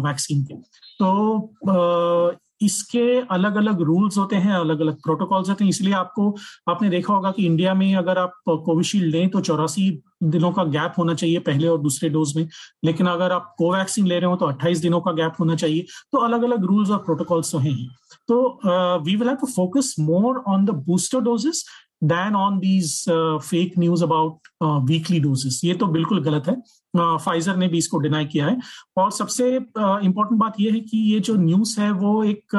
वैक्सीन 0.03 0.43
के। 0.43 0.55
तो 0.99 2.39
इसके 2.63 3.19
अलग 3.31 3.55
अलग 3.57 3.81
रूल्स 3.81 4.17
होते 4.17 4.35
हैं 4.35 4.53
अलग 4.53 4.79
अलग 4.81 5.01
प्रोटोकॉल्स 5.03 5.49
होते 5.49 5.63
हैं। 5.63 5.69
इसलिए 5.69 5.93
आपको, 5.93 6.35
आपने 6.69 6.89
देखा 6.89 7.13
होगा 7.13 7.31
कि 7.31 7.45
इंडिया 7.45 7.73
में 7.73 7.95
अगर 7.95 8.17
आप 8.17 8.33
कोविशील्ड 8.47 9.15
लें 9.15 9.29
तो 9.29 9.41
चौरासी 9.41 9.89
दिनों 10.25 10.51
का 10.51 10.63
गैप 10.65 10.93
होना 10.97 11.13
चाहिए 11.13 11.39
पहले 11.41 11.67
और 11.67 11.79
दूसरे 11.81 12.09
डोज 12.09 12.35
में। 12.35 12.47
लेकिन 12.85 13.07
अगर 13.07 13.31
आप 13.31 13.53
कोवैक्सीन 13.57 14.07
ले 14.07 14.19
रहे 14.19 14.29
हो 14.29 14.35
तो 14.35 14.45
28 14.47 14.81
दिनों 14.81 14.99
का 15.01 15.11
गैप 15.13 15.33
होना 15.39 15.55
चाहिए। 15.55 15.85
तो 16.11 16.17
अलग 16.19 16.43
अलग 16.43 16.65
रूल्स 16.65 16.89
और 16.89 16.97
प्रोटोकॉल्स 17.05 17.51
तो 17.51 17.57
हैं 17.59 17.75
तो 18.29 18.59
we 19.05 19.15
will 19.15 19.27
have 19.27 19.37
to 19.37 19.47
focus 19.47 19.95
more 19.99 20.43
on 20.47 20.65
the 20.65 20.69
booster 20.87 21.19
doses 21.21 21.65
then 22.03 22.35
on 22.35 22.59
these 22.59 22.93
fake 23.09 23.77
news 23.79 24.03
about 24.03 24.47
weekly 24.89 25.19
doses 25.19 25.61
ये 25.63 25.73
तो 25.73 25.87
बिल्कुल 25.89 26.23
गलत 26.23 26.47
है। 26.47 26.55
फाइजर 26.95 27.55
ने 27.57 27.67
भी 27.67 27.77
इसको 27.77 27.97
डिनाई 27.99 28.25
किया 28.25 28.45
है। 28.47 28.57
और 28.97 29.11
सबसे 29.11 29.49
इंपॉर्टेंट 29.49 30.39
बात 30.39 30.59
यह 30.59 30.73
है 30.73 30.79
कि 30.81 30.97
ये 31.13 31.19
जो 31.19 31.35
न्यूज़ 31.37 31.79
है, 31.81 31.91
वो 31.91 32.23
एक 32.23 32.55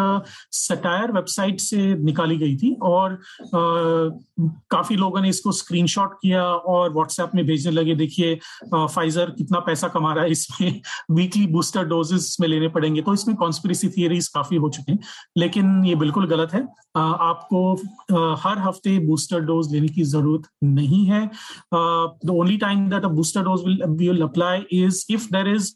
सटायर 0.52 1.12
वेबसाइट 1.12 1.60
से 1.60 1.94
निकाली 1.96 2.36
गई 2.38 2.56
थी 2.56 2.75
और 2.82 3.19
काफ़ी 4.70 4.96
लोगों 4.96 5.20
ने 5.20 5.28
इसको 5.28 5.52
स्क्रीनशॉट 5.52 6.14
किया 6.22 6.44
और 6.44 6.92
व्हाट्सएप 6.92 7.31
में 7.34 7.44
भेजने 7.46 7.72
लगे, 7.72 7.94
देखिए 7.94 8.38
फाइजर 8.75 9.31
कितना 9.31 9.58
पैसा 9.60 9.88
कमा 9.88 10.12
रहा 10.14 10.25
है, 10.25 10.31
इसमें 10.31 10.81
वीकली 11.10 11.46
बूस्टर 11.48 11.84
डोजेस 11.86 12.36
में 12.40 12.48
लेने 12.48 12.69
पड़ेंगे। 12.69 13.02
तो 13.02 13.14
इसमें 13.14 13.36
कॉन्स्पिरसी 13.36 13.88
थियरीज 13.88 14.28
काफ़ी 14.28 14.56
हो 14.56 14.69
चुके 14.69 14.92
हैं, 14.92 14.98
लेकिन 15.36 15.84
ये 15.84 15.94
बिल्कुल 15.96 16.26
गलत 16.26 16.54
है। 16.54 16.66
आपको 16.96 17.75
हर 18.38 18.58
हफ़्ते 18.58 18.98
बूस्टर 19.06 19.40
डोज 19.42 19.72
लेने 19.72 19.88
की 19.88 20.02
ज़रूरत 20.04 20.48
नहीं 20.64 21.04
है। 21.06 21.25
The 21.75 22.31
only 22.31 22.56
time 22.58 22.88
that 22.90 23.04
a 23.04 23.08
booster 23.10 23.42
dose 23.44 23.64
will 23.64 24.22
apply 24.24 24.64
is 24.72 25.04
if 25.10 25.26
there 25.26 25.48
is 25.48 25.72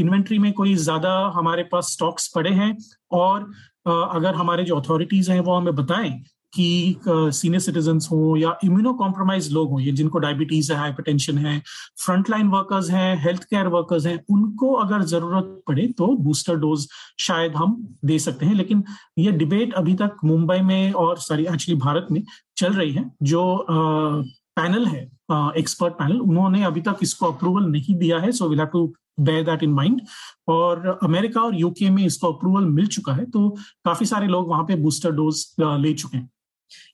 inventory 0.00 0.38
में 0.38 0.52
कोई 0.52 0.74
ज़्यादा 0.74 1.32
हमारे 1.34 1.62
पास 1.62 1.92
स्टॉक्स 1.92 2.28
पड़े 2.34 2.50
हैं 2.50 2.78
और 3.12 3.42
uh, 3.88 4.16
अगर 4.16 4.34
हमारे 4.34 4.64
जो 4.64 4.76
अथॉरिटीज 4.76 5.30
हैं 5.30 5.40
वो 5.40 5.54
हमें 5.54 5.74
बताएँ 5.74 6.22
कि 6.54 6.96
सीनियर 7.08 7.60
uh, 7.60 7.66
सिटीजन 7.66 7.98
हो 7.98 8.36
या 8.36 8.58
इम्यूनो 8.64 8.92
कॉम्प्रोमाइज 8.92 9.52
लोग 9.52 9.70
हों 9.70 9.80
जिनको 9.80 10.18
डायबिटीज़ 10.18 10.72
है 10.72 10.78
हाइपरटेंशन 10.78 11.38
है 11.38 11.62
फ्रंटलाइन 12.06 12.48
वर्कर्स 12.48 12.90
हैं 12.90 13.24
हेल्थ 13.24 13.44
केयर 13.44 13.66
वर्कर्स 13.66 14.06
हैं 14.06 14.24
उनको 14.30 14.72
अगर 14.72 15.02
ज़रूरत 15.02 15.62
पड़े 15.68 15.86
तो 15.86 16.06
बूस्टर 16.06 16.56
डोज 16.56 16.88
शायद 17.18 17.56
हम 17.56 17.96
दे 18.04 18.18
सकते 18.18 18.46
हैं। 18.46 18.54
लेकिन 18.54 18.84
ये 19.18 19.32
डिबेट 19.32 19.74
अभी 19.74 19.94
तक 19.94 20.16
मुंबई 20.24 20.60
में 20.60 20.92
और 20.92 21.18
सॉरी 21.18 21.42
एक्चुअली 21.42 21.80
भारत 21.80 22.06
में 22.10 22.22
चल 22.56 22.72
रही 22.72 22.92
है 22.92 23.10
जो 23.22 23.66
पैनल 23.70 24.84
uh, 24.84 24.92
है 24.92 25.15
एक्सपर्ट 25.30 25.94
पैनल 25.94 26.20
उन्होंने 26.20 26.62
अभी 26.64 26.80
तक 26.80 26.98
इसको 27.02 27.26
अप्रूवल 27.26 27.70
नहीं 27.70 27.94
दिया 27.98 28.18
है 28.18 28.32
so 28.32 28.48
will 28.48 28.58
have 28.58 28.68
to 28.68 28.86
bear 29.20 29.44
that 29.44 29.62
in 29.62 29.70
mind 29.72 30.00
और 30.48 30.98
अमेरिका 31.02 31.40
और 31.40 31.54
यूके 31.54 31.90
में 31.90 32.04
इसको 32.04 32.32
अप्रूवल 32.32 32.64
मिल 32.70 32.86
चुका 32.88 33.12
है 33.12 33.24
तो 33.26 33.48
काफ़ी 33.84 34.06
सारे 34.06 34.26
लोग 34.26 34.48
वहाँ 34.48 34.64
पे 34.64 34.76
बूस्टर 34.76 35.10
डोज 35.12 35.44
ले 35.60 35.92
चुके 35.94 36.16
हैं। 36.16 36.28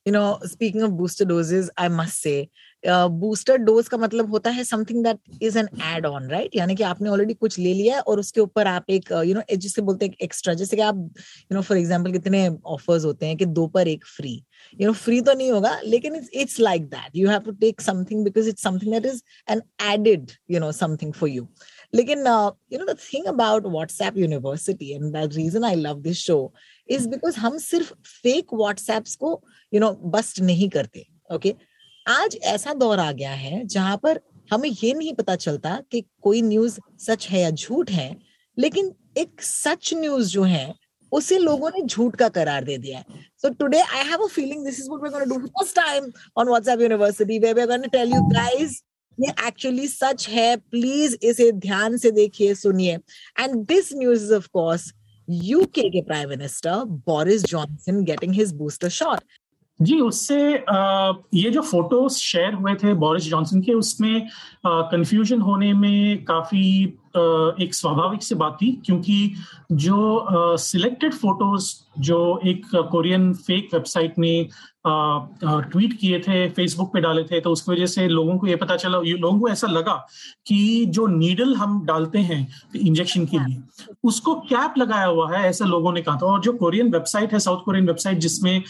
You 0.05 0.11
know, 0.11 0.39
speaking 0.43 0.81
of 0.83 0.97
booster 0.97 1.25
doses, 1.25 1.69
i 1.77 1.87
must 1.89 2.21
say 2.21 2.37
booster 2.83 3.57
dose 3.57 3.87
का 3.87 3.97
मतलब 3.97 4.29
होता 4.31 4.49
है 4.49 4.63
something 4.63 5.03
that 5.03 5.43
is 5.43 5.57
an 5.57 5.67
add 5.85 6.05
on 6.05 6.27
right 6.29 6.55
यानी 6.55 6.75
कि 6.75 6.83
आपने 6.83 7.09
ऑलरेडी 7.09 7.33
कुछ 7.33 7.57
ले 7.59 7.73
लिया 7.73 7.95
है 7.95 8.01
और 8.01 8.19
उसके 8.19 8.41
ऊपर 8.41 8.67
आप 8.67 8.89
एक 8.89 9.11
यू 9.25 9.35
नो 9.35 9.41
जिसे 9.55 9.81
बोलते 9.81 10.05
हैं 10.05 10.15
एक्स्ट्रा 10.21 10.53
जैसे 10.53 10.75
कि 10.75 10.81
आप 10.81 10.95
यू 10.95 11.55
नो 11.55 11.61
फॉर 11.61 11.77
एग्जांपल 11.77 12.11
कितने 12.11 12.47
ऑफर्स 12.65 13.05
होते 13.05 13.25
हैं 13.25 13.37
कि 13.37 13.45
दो 13.45 13.67
पर 13.67 13.87
एक 13.87 14.05
फ्री 14.05 14.33
यू 14.81 14.87
नो 14.87 14.93
फ्री 14.93 15.21
तो 15.21 15.33
नहीं 15.33 15.51
होगा, 15.51 15.79
लेकिन 15.83 16.15
it's 16.15 16.29
it's 16.33 16.59
like 16.59 16.85
that 16.85 17.15
you 17.15 17.29
have 17.29 17.39
to 17.41 17.51
take 17.51 17.81
something 17.81 18.23
because 18.23 18.49
it's 18.49 18.63
something 18.63 18.91
that 18.93 19.05
is 19.05 19.21
an 19.51 19.61
added 19.91 20.31
you 20.51 20.59
know 20.59 20.71
something 20.71 21.13
for 21.13 21.29
you 21.29 21.47
लेकिन 21.93 22.19
you 22.73 22.79
know 22.79 22.93
the 22.93 22.97
thing 23.13 23.25
about 23.25 23.65
WhatsApp 23.67 24.17
university 24.17 24.93
and 24.93 25.11
that 25.13 25.35
reason 25.35 25.63
I 25.63 25.75
love 25.75 26.01
this 26.01 26.17
show 26.17 26.53
is 26.89 27.07
because 27.09 27.37
हम 27.37 27.57
सिर्फ़ 27.57 27.93
fake 28.05 28.53
WhatsApps 28.53 29.15
को 29.15 29.39
you 29.73 29.79
know 29.79 29.91
bust 30.05 30.39
नहीं 30.41 30.69
करते 30.69 31.05
okay 31.31 31.49
okay? 31.49 31.61
आज 32.05 32.37
ऐसा 32.43 32.73
दौर 32.73 32.99
आ 32.99 33.11
गया 33.11 33.31
है 33.31 33.65
जहाँ 33.65 33.97
पर 33.97 34.19
हमें 34.51 34.69
ये 34.69 34.93
नहीं 34.93 35.13
पता 35.13 35.35
चलता 35.35 35.79
कि 35.91 36.03
कोई 36.21 36.41
न्यूज़ 36.41 36.79
सच 36.99 37.27
है 37.29 37.41
या 37.41 37.49
झूठ 37.49 37.91
है, 37.91 38.15
लेकिन 38.57 38.91
एक 39.17 39.41
सच 39.41 39.93
न्यूज़ 39.93 40.29
जो 40.29 40.43
है, 40.43 40.73
उसे 41.11 41.37
लोगों 41.37 41.69
ने 41.69 41.81
झूठ 41.81 42.15
का 42.15 42.27
करार 42.29 42.63
दे 42.63 42.77
दिया 42.77 42.97
है 42.99 43.21
so 43.41 43.49
today 43.49 43.79
I 43.79 44.03
have 44.09 44.23
a 44.23 44.27
feeling 44.27 44.65
this 44.65 44.79
is 44.79 44.89
what 44.89 45.01
we 45.03 45.07
are 45.07 45.13
gonna 45.13 45.25
do 45.25 45.47
first 45.47 45.75
time 45.75 46.11
on 46.37 46.47
WhatsApp 46.47 46.81
university 46.81 47.39
where 47.39 47.55
we 47.55 47.61
are 47.61 47.67
gonna 47.67 47.87
tell 47.93 48.13
you 48.13 48.21
guys 48.29 48.81
ये 49.17 49.33
एक्चुअली 49.47 49.87
सच 49.87 50.27
है 50.29 50.55
प्लीज़ 50.57 51.15
इसे 51.23 51.51
ध्यान 51.51 51.97
से 51.97 52.11
देखिए, 52.11 52.53
सुनिए 52.55 52.97
and 53.39 53.55
this 53.65 53.93
news 53.93 54.23
is 54.23 54.33
of 54.33 54.47
course 54.53 54.91
UK 55.29 55.89
के 55.89 56.01
prime 56.01 56.29
minister 56.29 56.83
Boris 57.07 57.43
Johnson 57.43 58.03
getting 58.03 58.33
his 58.33 58.53
booster 58.53 58.89
shot 58.89 59.19
जी, 59.79 59.99
उससे 59.99 60.37
ये 61.35 61.49
जो 61.51 61.61
फ़ोटोज़ 61.61 62.17
शेयर 62.17 62.53
हुए 62.53 62.73
थे 62.73 62.93
बोरिस 62.93 63.23
जॉनसन 63.23 63.61
के, 63.61 63.73
उसमें 63.73 64.27
कंफ्यूजन 64.65 65.41
होने 65.41 65.73
में 65.73 66.23
काफ़ी 66.25 66.83
एक 67.63 67.73
स्वाभाविक 67.73 68.23
सी 68.23 68.35
बात 68.35 68.57
थी 68.61 68.71
क्योंकि 68.85 69.33
जो 69.71 70.57
सिलेक्टेड 70.57 71.13
फ़ोटोज़ 71.13 71.73
जो 71.99 72.19
एक 72.45 72.65
कोरियन 72.91 73.33
फेक 73.33 73.69
वेबसाइट 73.73 74.19
ने 74.19 74.47
ट्वीट 74.85 75.97
किए 75.99 76.19
थे 76.19 76.47
फेसबुक 76.49 76.91
पे 76.93 77.01
डाले 77.01 77.23
थे 77.23 77.39
तो 77.41 77.49
उसकी 77.49 77.71
वजह 77.71 77.85
से 77.85 78.07
लोगों 78.07 78.37
को 78.37 78.47
ये 78.47 78.55
पता 78.55 78.75
चला 78.75 78.99
लोगों 78.99 79.39
को 79.39 79.49
ऐसा 79.49 79.67
लगा 79.67 79.93
कि 80.47 80.85
जो 80.87 81.05
नीडल 81.07 81.55
हम 81.55 81.79
डालते 81.85 82.19
हैं 82.19 82.47
इंजेक्शन 82.75 83.25
के 83.25 83.39
लिए 83.39 83.61
उसको 84.03 84.33
कैप 84.49 84.73
लगाया 84.77 85.05
हुआ 85.05 85.31
है 85.31 85.43
ऐसा 85.49 85.65
लोगों 85.65 85.91
ने 85.93 86.01
कहा 86.01 86.15
था। 86.15 86.25
और 86.25 86.41
जो 86.41 86.53
कोरियन 86.53 86.91
वेबसाइट 86.91 87.33
है 87.33 87.39
साउथ 87.39 87.63
कोरियन 87.65 87.87
वेबसाइट 87.87 88.17
जिसमें 88.17 88.63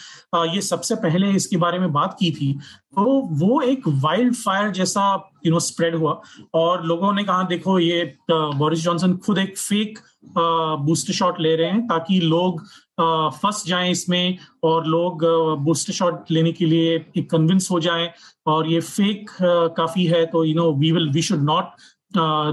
ये 0.54 0.60
सबसे 0.60 0.94
पहले 0.96 1.30
इसके 1.32 1.56
बारे 1.56 1.78
में 1.78 1.92
बात 1.92 2.16
की 2.20 2.30
थी 2.30 2.52
तो 2.96 3.20
वो 3.38 3.60
एक 3.60 3.88
वाइल्ड 4.02 4.34
फायर 4.34 4.70
जैसा 4.70 5.12
यू 5.46 5.52
नो 5.52 5.58
स्प्रेड 5.60 5.94
हुआ। 5.94 6.20
और 6.54 6.84
लोगों 6.86 7.12
ने 7.12 7.24
कहा 7.24 7.42
देखो 7.42 7.78
ये 7.78 8.02
बोरिस 8.30 8.80
जॉनसन 8.80 9.16
खुद 9.16 9.38
एक 9.38 9.58
फेक 9.58 9.98
बूस्टर 10.38 11.12
शॉट 11.12 11.40
ले 11.40 11.54
रहे 11.56 11.70
हैं 11.70 11.86
ताकि 11.86 12.20
लोग 12.20 12.62
फंस 13.00 13.64
जाएँ 13.66 13.90
इसमें 13.90 14.38
और 14.62 14.86
लोग 14.86 15.24
बूस्टर 15.58 15.92
शॉट 15.92 16.30
लेने 16.30 16.52
के 16.52 16.66
लिए 16.66 16.98
कन्विंस 17.22 17.68
हो 17.70 17.80
जाएँ 17.80 18.10
और 18.46 18.68
ये 18.68 18.80
फेक 18.80 19.30
काफ़ी 19.76 20.04
है 20.04 20.26
तो 20.26 20.44
you 20.44 20.54
know 20.54 20.72
we 20.72 20.92
will 20.92 21.10
we 21.10 21.22
should 21.22 21.42
not 21.42 21.64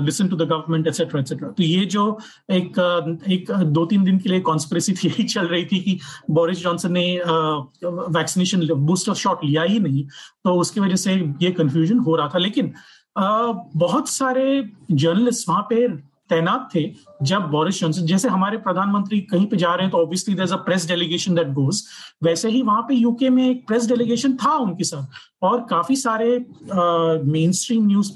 listen 0.05 0.27
to 0.27 0.35
the 0.35 0.41
government 0.41 0.87
etcetera 0.87 1.19
etcetera 1.21 1.49
तो 1.49 1.63
ये 1.63 1.85
जो 1.85 2.19
एक 2.51 2.79
एक 3.29 3.51
दो 3.51 3.85
तीन 3.85 4.03
दिन 4.03 4.17
के 4.19 4.29
लिए 4.29 4.39
कॉन्स्परेसी 4.39 4.93
थी 4.93 5.07
यही 5.07 5.23
चल 5.23 5.47
रही 5.47 5.65
थी 5.65 5.79
कि 5.79 5.99
बोरिस 6.29 6.57
जॉनसन 6.57 6.91
ने 6.91 7.21
वैक्सीनेशन 7.85 8.73
बूस्टर 8.73 9.13
शॉट 9.13 9.45
लिया 9.45 9.63
ही 9.63 9.79
नहीं 9.79 10.03
तो 10.43 10.53
उसकी 10.53 10.79
वजह 10.79 10.95
से 10.95 11.13
ये 11.41 11.51
कंफ्यूजन 11.51 11.99
हो 11.99 12.15
रहा 12.15 12.27
था। 12.27 12.39
लेकिन 12.39 12.73
बहुत 13.75 14.09
सारे 14.09 14.71
जर्नलिस्ट 14.91 15.49
वहाँ 15.49 15.67
पे 15.69 16.10
तैनात 16.31 16.69
थे 16.75 16.83
जब 17.23 17.49
बोरिस 17.51 17.79
जॉनसन, 17.79 18.05
जैसे 18.05 18.29
हमारे 18.29 18.57
प्रधानमंत्री 18.59 19.19
कहीं 19.31 19.45
पे 19.47 19.57
जा 19.57 19.73
रहे 19.73 19.85
हैं 19.85 19.91
तो 19.91 19.97
obviously 19.97 20.35
a 20.43 20.55
press 20.65 20.87
delegation 20.87 21.35
that 21.35 21.47
goes 21.53 21.83
वैसे 22.23 22.49
ही 22.49 22.61
वहाँ 22.61 22.81
पे 22.87 22.95
यूके 22.95 23.29
में 23.29 23.49
एक 23.49 23.65
प्रेस 23.67 23.87
डेलीगेशन 23.87 24.35
था 24.43 24.55
उनके 24.57 24.83
साथ। 24.83 25.19
और 25.43 25.65
काफ़ी 25.69 25.95
सारे 25.95 26.37
mainstream 27.51 27.85
news 27.87 28.11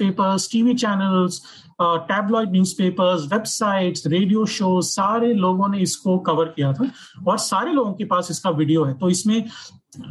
TV 0.52 0.74
channels 0.76 1.42
tabloid 1.80 2.52
newspapers 2.52 3.32
websites 3.32 4.08
radio 4.08 4.46
show 4.48 4.82
सारे 4.84 5.34
लोगों 5.36 5.68
ने 5.70 5.80
इसको 5.80 6.18
कवर 6.28 6.54
किया 6.56 6.74
था 6.74 6.92
और 7.28 7.38
सारे 7.40 7.72
लोगों 7.74 7.94
के 7.94 8.06
पास 8.06 8.28
इसका 8.32 8.50
वीडियो 8.52 8.84
है। 8.84 8.94
तो 8.94 9.10
इसमें 9.10 9.44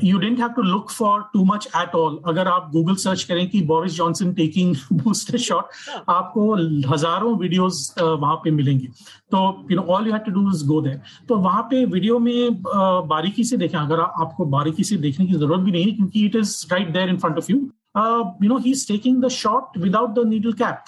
you 0.05 0.19
don't 0.19 0.39
have 0.41 0.49
to 0.49 0.63
look 0.63 0.91
for 0.91 1.21
too 1.33 1.45
much 1.45 1.67
at 1.77 1.95
all 1.95 2.19
अगर 2.29 2.49
आप 2.49 2.71
गूगल 2.73 2.95
सर्च 2.97 3.23
करें 3.23 3.49
कि 3.51 3.61
Boris 3.63 3.93
Johnson 3.95 4.33
taking 4.35 4.75
booster 4.93 5.39
shot 5.39 5.69
आपको 6.11 6.55
हज़ारों 6.93 7.37
वीडियोस 7.39 7.95
वहाँ 8.01 8.37
पे 8.45 8.51
मिलेंगे। 8.51 8.87
तो 8.87 9.67
you 9.71 9.77
know 9.77 9.83
all 9.85 10.07
you 10.07 10.13
have 10.13 10.23
to 10.25 10.33
do 10.33 10.49
is 10.51 10.65
go 10.67 10.81
there 10.81 11.01
तो 11.29 11.39
वहाँ 11.39 11.63
पे 11.71 11.85
वीडियो 11.87 12.19
में 12.19 12.63
बारीकी 12.63 13.45
से 13.45 13.57
देखें। 13.57 13.79
अगर 13.79 14.01
आपको 14.01 14.45
बारीकी 14.57 14.85
से 14.85 14.97
देखने 14.99 15.27
की 15.27 15.33
ज़रूरत 15.33 15.61
भी 15.61 15.73
नहीं 15.73 15.85
है, 15.85 15.93
क्योंकि 15.93 16.25
it 16.27 16.37
is 16.37 16.67
right 16.73 16.93
there 16.93 17.09
in 17.09 17.19
front 17.19 17.39
of 17.39 17.51
you 17.53 17.59
you 17.97 18.49
know 18.49 18.59
he 18.59 18.71
is 18.71 18.87
taking 18.89 19.23
the 19.25 19.29
shot 19.31 19.79
without 19.79 20.11
the 20.15 20.27
needle 20.29 20.53
cap 20.63 20.85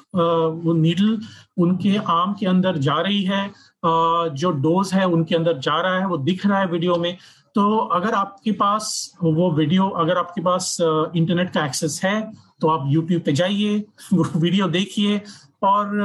वो 0.65 0.73
नीडल 0.75 1.19
उनके 1.59 1.97
आर्म 1.97 2.33
के 2.41 2.47
अंदर 2.47 2.79
जा 2.79 3.01
रही 3.01 3.23
है। 3.25 3.49
Uh, 3.87 4.29
जो 4.35 4.51
डोज 4.53 4.93
है 4.95 5.05
उनके 5.07 5.35
अंदर 5.37 5.59
जा 5.59 5.81
रहा 5.81 5.99
है 5.99 6.07
वो 6.09 6.17
दिख 6.19 6.47
रहा 6.47 6.61
है 6.61 6.67
वीडियो 6.67 6.95
में। 6.97 7.17
तो 7.55 7.77
अगर 7.97 8.15
आपके 8.15 8.53
पास 8.53 8.89
वो 9.23 9.51
वीडियो 9.53 9.89
अगर 10.01 10.19
आपके 10.19 10.41
पास 10.43 10.77
इंटरनेट 10.81 11.51
का 11.51 11.65
एक्सेस 11.67 12.01
है 12.05 12.21
तो 12.61 12.69
आप 12.69 12.85
यूट्यूब 12.89 13.23
पे 13.23 13.33
जाइए 13.33 13.85
वीडियो 14.13 14.69
देखिए। 14.69 15.21
और 15.67 15.97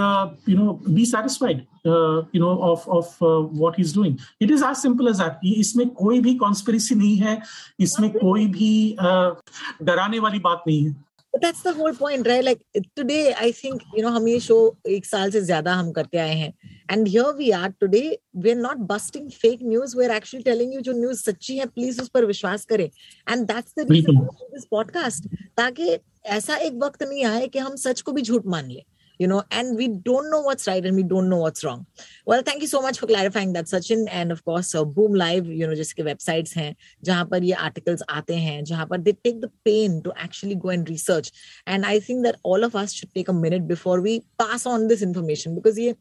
you 0.50 0.58
know 0.58 0.74
be 0.88 1.06
satisfied 1.06 1.66
you 1.88 2.42
know 2.42 2.56
of 2.72 2.90
of 2.98 3.18
what 3.22 3.78
he 3.78 3.84
is 3.84 3.96
doing 3.96 4.18
it 4.42 4.52
is 4.52 4.66
as 4.66 4.76
simple 4.78 5.08
as 5.10 5.22
that 5.22 5.46
इसमें 5.58 5.88
कोई 6.02 6.20
भी 6.28 6.36
कॉन्स्पिरेसी 6.44 6.96
नहीं 6.96 7.16
है 7.18 7.42
इसमें 7.88 8.12
कोई 8.18 8.46
भी 8.58 8.74
डराने 9.00 10.20
वाली 10.20 10.40
बात 10.50 10.64
नहीं 10.68 10.84
है 10.86 10.96
But 11.34 11.42
that's 11.42 11.62
the 11.62 11.74
whole 11.74 11.94
point, 11.94 12.28
right? 12.28 12.44
Like 12.44 12.62
today, 12.94 13.34
I 13.34 13.52
think 13.52 13.84
you 13.96 14.02
know 14.04 14.12
हम 14.12 14.28
ये 14.28 14.40
show 14.40 14.60
एक 14.96 15.06
साल 15.06 15.32
से 15.32 15.42
ज़्यादा 15.42 15.74
हम 15.74 15.92
करते 15.92 16.18
आए 16.18 16.34
हैं, 16.36 16.52
and 16.94 17.08
here 17.08 17.32
we 17.38 17.52
are 17.54 17.70
today. 17.84 18.18
We're 18.46 18.60
not 18.64 18.82
busting 18.90 19.30
fake 19.36 19.62
news. 19.62 19.96
We're 19.96 20.12
actually 20.12 20.44
telling 20.44 20.74
you 20.74 20.82
जो 20.88 20.94
news 20.94 21.22
सच्ची 21.26 21.58
है, 21.58 21.66
please 21.68 22.02
उस 22.02 22.10
पर 22.10 22.26
विश्वास 22.26 22.66
करें. 22.66 22.90
And 23.28 23.48
that's 23.48 23.78
the 23.80 23.86
reason 23.92 24.20
for 24.26 24.50
this 24.56 24.68
podcast. 24.74 25.28
ताकि 25.58 25.98
ऐसा 26.40 26.56
एक 26.56 26.74
वक्त 26.84 27.04
नहीं 27.04 27.26
आए 27.26 27.48
कि 27.48 27.60
हम 27.60 27.76
सच 27.76 28.02
को 28.02 28.12
भी 28.12 28.22
झूठ 28.22 28.46
मान 28.46 28.70
लें. 28.72 28.84
you 29.21 29.27
know, 29.27 29.43
and 29.51 29.77
we 29.77 29.89
don't 29.89 30.31
know 30.31 30.41
what's 30.41 30.67
right 30.67 30.85
and 30.85 30.97
we 30.97 31.03
don't 31.03 31.29
know 31.29 31.39
what's 31.39 31.65
wrong. 31.65 31.87
Well, 32.27 32.43
thank 32.43 32.61
you 32.61 32.69
so 32.69 32.83
much 32.83 32.99
for 32.99 33.07
clarifying 33.07 33.53
that, 33.55 33.67
Sachin. 33.67 34.07
And 34.11 34.31
of 34.31 34.45
course, 34.45 34.75
uh, 34.75 34.85
Boom 34.85 35.15
Live, 35.15 35.47
you 35.47 35.67
know, 35.67 35.75
जिसके 35.75 36.05
websites 36.05 36.55
हैं 36.57 36.75
जहाँ 37.05 37.25
पर 37.31 37.43
ये 37.45 37.55
articles 37.55 38.03
आते 38.11 38.35
हैं 38.35 38.65
जहाँ 38.65 38.87
पर 38.89 39.05
they 39.05 39.13
take 39.13 39.41
the 39.41 39.51
pain 39.65 40.03
to 40.03 40.13
actually 40.17 40.55
go 40.55 40.69
and 40.69 40.89
research. 40.89 41.31
And 41.67 41.87
I 41.87 41.99
think 42.01 42.25
that 42.25 42.37
all 42.43 42.65
of 42.65 42.77
us 42.77 42.93
should 42.93 43.15
take 43.15 43.29
a 43.29 43.33
minute 43.33 43.67
before 43.67 44.01
we 44.01 44.23
pass 44.39 44.67
on 44.67 44.89
this 44.89 45.03
information 45.03 45.55
because 45.55 45.79
ये, 45.79 45.95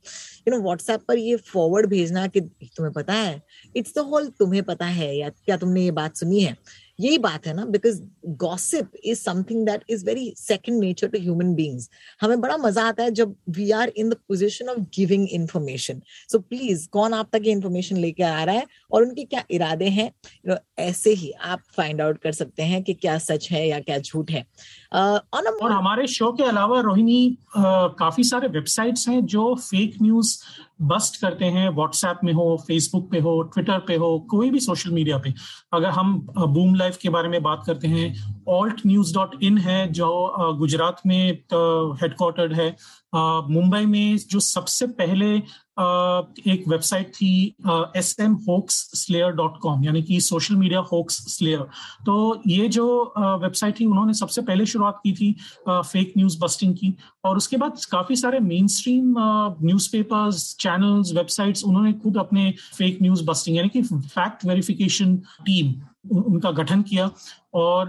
you 0.46 0.54
know, 0.54 0.62
WhatsApp 0.62 1.06
पर 1.08 1.18
ये 1.18 1.38
forward 1.38 1.88
भेजना 1.90 2.28
कि 2.28 2.42
तुम्हें 2.76 2.94
पता 2.94 3.14
है, 3.14 3.42
it's 3.76 3.94
the 3.94 4.04
whole 4.04 4.30
तुम्हें 4.40 4.64
पता 4.64 4.86
है 4.86 5.16
या 5.18 5.30
क्या 5.30 5.58
तुमने 5.58 5.84
ये 5.84 5.92
बात 5.92 6.18
सुनी 6.18 6.40
है. 6.42 6.58
यही 7.01 7.19
बात 7.19 7.47
है 7.47 7.53
ना 7.55 7.65
because 7.67 8.01
gossip 8.39 8.91
is 9.05 9.19
something 9.21 9.65
that 9.67 9.85
is 9.91 10.05
very 10.07 10.33
second 10.37 10.79
nature 10.81 11.09
to 11.09 11.19
human 11.19 11.55
beings 11.55 11.89
हमें 12.21 12.41
बड़ा 12.41 12.57
मज़ा 12.57 12.83
आता 12.89 13.03
है 13.03 13.11
जब 13.13 13.35
we 13.57 13.71
are 13.73 13.93
in 13.97 14.09
the 14.11 14.15
position 14.29 14.69
of 14.69 14.79
giving 14.97 15.29
information 15.33 16.03
so 16.33 16.39
please 16.41 16.89
कौन 16.93 17.15
आप 17.15 17.29
तक 17.33 17.43
ये 17.47 17.53
इन्फॉर्मेशन 17.53 17.97
लेके 17.97 18.23
आ 18.23 18.43
रहा 18.45 18.55
है 18.55 18.67
और 18.93 19.03
उनके 19.03 19.25
क्या 19.25 19.45
इरादे 19.51 19.89
हैं? 19.89 20.11
ऐसे 20.79 21.11
ही 21.15 21.31
आप 21.33 21.63
फाइंड 21.77 22.01
आउट 22.01 22.19
कर 22.23 22.33
सकते 22.33 22.63
हैं 22.63 22.83
कि 22.83 22.95
क्या 22.95 23.19
सच 23.21 23.49
है 23.53 23.67
या 23.69 23.79
क्या 23.81 23.99
झूठ 23.99 24.31
है। 24.31 24.45
Uh, 24.95 25.63
और 25.63 25.73
हमारे 25.73 26.07
शो 26.07 26.33
के 26.33 26.43
अलावा 26.43 26.81
रोहिणी 26.81 27.39
uh, 27.59 27.91
काफ़ी 27.99 28.25
सारे 28.25 28.49
वेबसाइट्स 28.49 29.09
हैं 29.09 29.27
जो 29.27 29.55
फेक 29.55 29.95
न्यूज़ 30.03 30.43
बस्ट 30.83 31.21
करते 31.21 31.45
हैं 31.45 31.69
व्हाट्सएप 31.69 32.21
में 32.25 32.33
हो 32.33 32.65
फेसबुक 32.67 33.11
पे 33.11 33.19
हो 33.19 33.43
ट्विटर 33.43 33.79
पे 33.79 33.97
हो 33.97 34.27
कोई 34.31 34.51
भी 34.51 34.61
सोशल 34.61 34.91
मीडिया 34.91 35.19
पे। 35.19 35.35
अगर 35.73 35.89
हम 35.89 36.27
बूम 36.39 36.75
लाइफ 36.75 36.97
के 36.97 37.09
बारे 37.09 37.29
में 37.29 37.43
बात 37.43 37.63
करते 37.67 37.89
हैं 37.89 38.40
ऑल्ट 38.49 38.81
न्यूज़ 38.87 39.15
डॉट 39.15 39.43
इन 39.43 39.59
है, 39.59 39.87
जो 39.89 40.55
गुजरात 40.59 41.01
में 41.07 41.31
हेडक्वार्टर्ड 42.03 42.53
है। 42.55 42.75
मुंबई 43.15 43.85
में 43.87 44.17
जो 44.31 44.41
सबसे 44.41 44.87
पहले 44.99 45.35
एक 46.53 46.65
वेबसाइट 46.69 47.09
थी 47.15 47.33
S 47.97 48.15
M 48.21 48.33
hoax 48.49 48.75
slayer 48.95 49.31
dot 49.33 49.57
com 49.61 49.85
यानी 49.85 50.03
कि 50.03 50.21
सोशल 50.21 50.57
मीडिया 50.57 50.81
होक्स 50.93 51.17
स्लेयर 51.35 51.61
तो 52.07 52.43
ये 52.47 52.69
जो 52.69 52.87
वेबसाइट 53.17 53.81
थी, 53.81 53.85
उन्होंने 53.87 54.15
सबसे 54.15 54.43
पहले 54.43 54.67
शुरुआत 54.67 55.01
की 55.05 55.13
थी 55.13 55.33
फेक 55.69 56.13
न्यूज़ 56.17 56.39
बस्टिंग 56.41 56.75
की। 56.75 56.95
और 57.25 57.37
उसके 57.37 57.57
बाद 57.57 57.85
काफ़ी 57.91 58.17
सारे 58.17 58.41
main 58.41 58.67
stream 58.69 59.15
news 59.63 59.91
papers 59.93 60.55
channels 60.61 61.13
websites 61.17 61.65
उन्होंने 61.65 61.93
खुद 61.95 62.17
अपने 62.19 62.51
फेक 62.75 62.99
न्यूज़ 63.03 63.25
बस्टिंग 63.27 63.57
यानी 63.57 63.69
कि 63.69 63.83
फैक्ट 63.83 64.45
वेरिफिकेशन 64.47 65.17
टीम 65.47 65.73
उनका 66.05 66.51
गठन 66.53 66.83
किया 66.83 67.11
और 67.55 67.89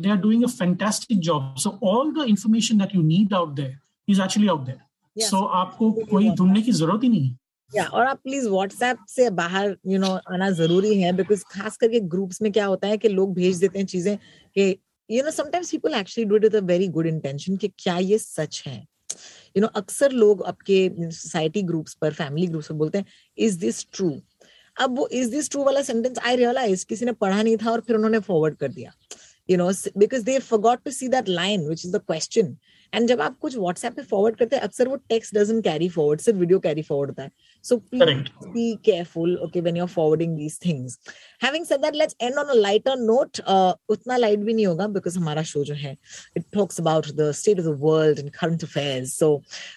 they 0.00 0.10
are 0.10 0.16
doing 0.18 0.44
a 0.44 0.46
fantastic 0.48 1.18
job 1.20 1.54
so 1.58 1.78
all 1.84 2.12
the 2.14 2.28
information 2.28 2.78
that 2.78 2.94
you 2.94 3.02
need 3.02 3.34
out 3.34 3.54
there 3.54 3.78
is 4.08 4.22
actually 4.22 4.48
out 4.48 4.64
there 4.66 5.28
सो 5.28 5.44
आपको 5.56 5.90
कोई 6.10 6.28
ढूँढने 6.30 6.62
की 6.62 6.72
ज़रूरत 6.72 7.04
ही 7.04 7.08
नहीं 7.08 7.28
है। 7.28 7.36
या 7.70 7.84
और 7.84 8.06
आप 8.06 8.18
प्लीज़ 8.24 8.48
व्हाट्सएप 8.48 8.98
से 9.08 9.28
बाहर 9.30 9.76
यू 9.86 9.98
नो 9.98 10.08
आना 10.32 10.50
ज़रूरी 10.50 11.00
है 11.00 11.12
बिकॉज़ 11.16 11.44
खास 11.50 11.76
करके 11.76 12.00
ग्रुप्स 12.14 12.40
में 12.42 12.50
क्या 12.52 12.66
होता 12.66 12.88
है 12.88 12.96
कि 12.96 13.08
लोग 13.08 13.34
भेज 13.34 13.58
देते 13.60 13.78
हैं 13.78 13.86
चीज़ें 13.86 14.16
कि 14.56 14.76
you 15.10 15.22
know 15.24 15.30
sometimes 15.30 15.70
people 15.70 15.94
actually 15.94 16.28
do 16.28 16.36
it 16.36 16.42
with 16.42 16.56
a 16.56 16.60
very 16.66 16.88
good 16.88 17.06
intention 17.06 17.56
कि 17.56 17.68
क्या 17.78 17.96
ये 17.98 18.18
सच 18.18 18.62
है। 18.66 18.76
यू 19.56 19.60
नो 19.62 19.68
अक्सर 19.76 20.12
लोग 20.12 20.42
आपके 20.46 20.88
सोसाइटी 21.02 21.62
ग्रुप्स 21.62 21.94
पर 21.94 22.12
फैमिली 22.12 22.46
ग्रुप्स 22.46 22.68
पर 22.68 22.74
बोलते 22.74 22.98
हैं 22.98 23.06
इज़ 23.38 23.58
दिस 23.60 23.86
ट्रू 23.92 24.10
अब 24.80 24.98
वो 24.98 25.08
इज़ 25.12 25.30
दिस 25.30 25.50
ट्रू 25.50 25.64
वाला 25.64 25.82
सेंटेंस 25.82 26.18
आई 26.18 26.36
रियलाइज़ 26.36 26.84
किसी 26.88 27.04
ने 27.04 27.12
पढ़ा 27.12 27.42
नहीं 27.42 27.56
था 27.56 27.70
और 27.70 27.80
फिर 27.80 27.96
उन्होंने 27.96 28.18
फॉरवर्ड 28.18 28.56
कर 28.56 28.68
दिया। 28.68 28.92
You 29.48 29.56
know 29.56 29.70
because 29.98 30.24
they 30.24 30.38
forgot 30.38 30.84
to 30.84 30.90
see 30.90 31.08
that 31.08 31.28
line 31.28 31.68
which 31.68 31.84
is 31.86 31.92
the 31.92 32.00
question 32.06 32.56
and 32.92 33.08
जब 33.08 33.20
आप 33.20 33.38
कुछ 33.40 33.56
व्हाट्सएप 33.56 33.94
पे 33.94 34.02
फॉरवर्ड 34.02 34.36
करते 34.36 34.56
हैं 34.56 34.62
अक्सर 34.62 34.88
वो 34.88 34.96
टेक्स्ट 35.08 35.34
डजंट 35.34 35.64
कैरी 35.64 35.88
फॉरवर्ड 35.88 36.20
सिर्फ़ 36.20 36.38
वीडियो 36.38 36.58
कैरी 36.60 36.82
फॉरवर्ड 36.82 37.10
होता 37.10 37.22
है। 37.22 37.30
So 37.64 37.76
please 37.90 38.48
be 38.48 38.72
careful 38.84 39.36
okay 39.44 39.60
when 39.60 39.76
you 39.76 39.82
are 39.82 39.88
forwarding 39.88 40.36
these 40.36 40.58
things 40.64 40.98
having 41.44 41.64
said 41.66 41.80
that 41.82 41.94
let's 41.94 42.16
end 42.20 42.38
on 42.38 42.46
a 42.46 42.54
lighter 42.54 42.96
note 42.98 43.40
उतना 43.90 44.16
लाइट 44.16 44.38
भी 44.38 44.54
नहीं 44.54 44.66
होगा 44.66 44.86
बिकॉज़ 44.96 45.18
हमारा 45.18 45.42
शो 45.52 45.64
जो 45.64 45.74
है 45.74 45.96
it 46.36 46.44
talks 46.54 46.80
about 46.80 47.10
the 47.16 47.30
state 47.42 47.60
of 47.60 47.66
the 47.66 47.76
world 47.80 48.18
and 48.18 48.30
current 48.30 48.64
affairs 48.64 49.18
so 49.18 49.30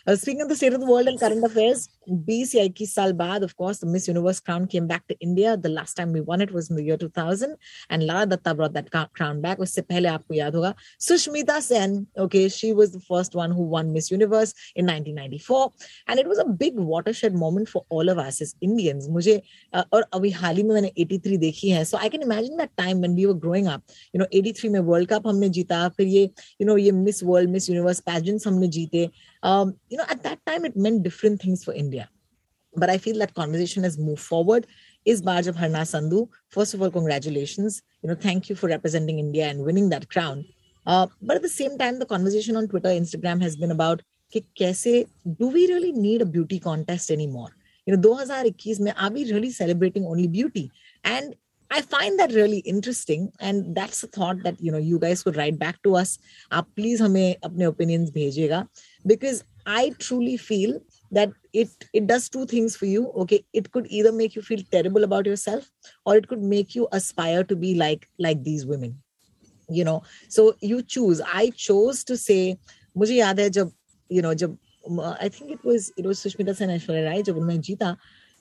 speaking 0.09 0.41
of 0.41 0.51
the 0.51 0.55
state 0.55 0.73
of 0.73 0.81
the 0.81 0.89
world 0.89 1.09
and 1.09 1.19
current 1.19 1.43
affairs 1.45 1.89
20 2.09 2.55
या 2.55 2.63
21 2.65 2.89
साल 2.89 3.13
बाद 3.13 3.43
of 3.43 3.53
course 3.57 3.83
the 3.83 3.87
Miss 3.89 4.07
Universe 4.09 4.39
crown 4.39 4.65
came 4.71 4.87
back 4.87 5.01
to 5.09 5.15
India 5.21 5.55
the 5.55 5.67
last 5.67 5.97
time 5.97 6.13
we 6.13 6.19
won 6.29 6.41
it 6.41 6.51
was 6.51 6.67
in 6.71 6.77
the 6.77 6.79
year 6.79 6.97
2000 7.03 7.55
and 7.91 8.03
Lara 8.03 8.25
Dutta 8.25 8.53
brought 8.53 8.71
that 8.71 8.89
crown 8.93 9.41
back 9.41 9.59
उससे 9.59 9.81
पहले 9.83 10.09
आपको 10.09 10.33
याद 10.33 10.55
होगा 10.55 10.73
Sushmita 11.01 11.59
Sen 11.61 12.05
okay 12.21 12.47
she 12.49 12.71
was 12.71 12.95
the 12.95 13.01
first 13.02 13.34
one 13.34 13.50
who 13.50 13.62
won 13.62 13.92
Miss 13.92 14.10
Universe 14.10 14.54
in 14.74 14.86
1994. 14.86 15.72
And 16.08 16.20
it 16.20 16.28
was 16.28 16.38
a 16.38 16.44
big 16.44 16.78
watershed 16.78 17.34
moment 17.34 17.68
for 17.68 17.84
all 17.88 18.08
of 18.08 18.18
us 18.18 18.40
as 18.40 18.54
Indians. 18.60 19.08
मुझे 19.08 19.40
uh, 19.74 19.84
और 19.92 20.04
अभी 20.12 20.30
हाल 20.30 20.56
ही 20.56 20.62
में 20.62 20.74
मैंने 20.74 20.92
83 20.98 21.38
देखी 21.38 21.70
है. 21.70 21.84
So 21.84 21.98
I 21.98 22.08
can 22.08 22.22
imagine 22.22 22.56
that 22.56 22.76
time 22.76 23.00
when 23.00 23.14
we 23.14 23.26
were 23.26 23.34
growing 23.34 23.66
up. 23.66 23.82
You 24.12 24.20
know, 24.20 24.26
83 24.32 24.68
में 24.68 24.84
World 24.84 25.08
Cup 25.08 25.26
हमने 25.26 25.48
जीता. 25.48 25.88
फिर 25.96 26.06
ये, 26.06 26.30
you 26.60 26.66
know, 26.66 26.76
ये 26.76 26.92
Miss 26.92 27.22
World, 27.22 27.48
Miss 27.48 27.68
Universe 27.68 28.00
pageants 28.00 28.46
हमने 28.46 28.68
जीते. 28.68 29.10
Um, 29.42 29.74
you 29.88 29.98
know, 29.98 30.04
at 30.08 30.22
that 30.22 30.44
time 30.46 30.64
it 30.64 30.76
meant 30.76 31.02
different 31.02 31.40
things 31.40 31.64
for 31.64 31.72
India. 31.72 32.08
But 32.76 32.90
I 32.90 32.98
feel 32.98 33.18
that 33.18 33.34
conversation 33.34 33.82
has 33.84 33.98
moved 33.98 34.20
forward. 34.20 34.66
Is 35.04 35.22
Baj 35.22 35.46
of 35.46 35.56
Harna 35.56 35.82
Sandhu. 35.82 36.28
First 36.50 36.74
of 36.74 36.82
all, 36.82 36.90
congratulations. 36.90 37.82
You 38.02 38.10
know, 38.10 38.14
thank 38.14 38.48
you 38.48 38.56
for 38.56 38.68
representing 38.68 39.18
India 39.18 39.46
and 39.46 39.64
winning 39.64 39.88
that 39.90 40.08
crown. 40.10 40.44
Uh, 40.86 41.06
but 41.20 41.36
at 41.36 41.42
the 41.42 41.48
same 41.48 41.76
time, 41.78 41.98
the 41.98 42.06
conversation 42.06 42.56
on 42.56 42.68
Twitter, 42.68 42.88
Instagram 42.88 43.42
has 43.42 43.56
been 43.56 43.70
about 43.70 44.02
कि 44.34 44.44
कैसे 44.58 45.06
do 45.38 45.48
we 45.48 45.66
really 45.66 45.92
need 45.92 46.22
a 46.22 46.26
beauty 46.26 46.58
contest 46.58 47.10
anymore? 47.10 47.50
You 47.86 47.96
know, 47.96 48.02
2021 48.02 48.80
में 48.80 48.94
are 48.96 49.10
we 49.10 49.30
really 49.32 49.50
celebrating 49.50 50.06
only 50.06 50.26
beauty? 50.26 50.70
And 51.04 51.34
I 51.70 51.82
find 51.82 52.18
that 52.18 52.32
really 52.32 52.58
interesting, 52.58 53.30
and 53.40 53.74
that's 53.74 54.02
a 54.02 54.06
thought 54.06 54.42
that 54.42 54.60
you 54.60 54.72
know 54.72 54.78
you 54.78 54.98
guys 54.98 55.22
could 55.22 55.36
write 55.36 55.58
back 55.58 55.82
to 55.82 55.96
us. 55.96 56.18
आप 56.52 56.66
please 56.76 57.00
हमें 57.00 57.36
अपने 57.44 57.66
opinions 57.66 58.10
भेजिएगा 58.10 58.66
because 59.06 59.42
I 59.66 59.90
truly 59.98 60.36
feel 60.36 60.78
that 61.12 61.32
it 61.52 61.68
it 61.92 62.06
does 62.06 62.28
two 62.30 62.46
things 62.46 62.76
for 62.76 62.86
you. 62.86 63.08
Okay, 63.24 63.44
it 63.52 63.70
could 63.70 63.86
either 63.90 64.12
make 64.12 64.34
you 64.34 64.42
feel 64.42 64.64
terrible 64.70 65.04
about 65.04 65.26
yourself, 65.26 65.70
or 66.06 66.16
it 66.16 66.28
could 66.28 66.42
make 66.42 66.74
you 66.74 66.88
aspire 66.92 67.44
to 67.44 67.56
be 67.56 67.74
like 67.74 68.08
like 68.18 68.42
these 68.42 68.64
women. 68.64 68.96
You 69.73 69.85
know, 69.85 70.01
so 70.29 70.53
you 70.61 70.81
choose. 70.95 71.21
I 71.33 71.51
chose 71.67 72.03
to 72.03 72.17
say, 72.17 72.57
मुझे 72.97 73.15
याद 73.15 73.39
है 73.39 73.49
जब 73.49 73.71
you 74.11 74.21
know 74.21 74.33
जब 74.33 74.57
I 74.99 75.29
think 75.29 75.51
it 75.51 75.63
was 75.65 75.91
it 75.97 76.05
was 76.05 76.19
Sushmita 76.23 76.55
Sen 76.55 76.69
Aishwarya 76.69 77.05
Rai 77.05 77.23
जब 77.23 77.37
उन्होंने 77.37 77.57
जीता 77.57 77.97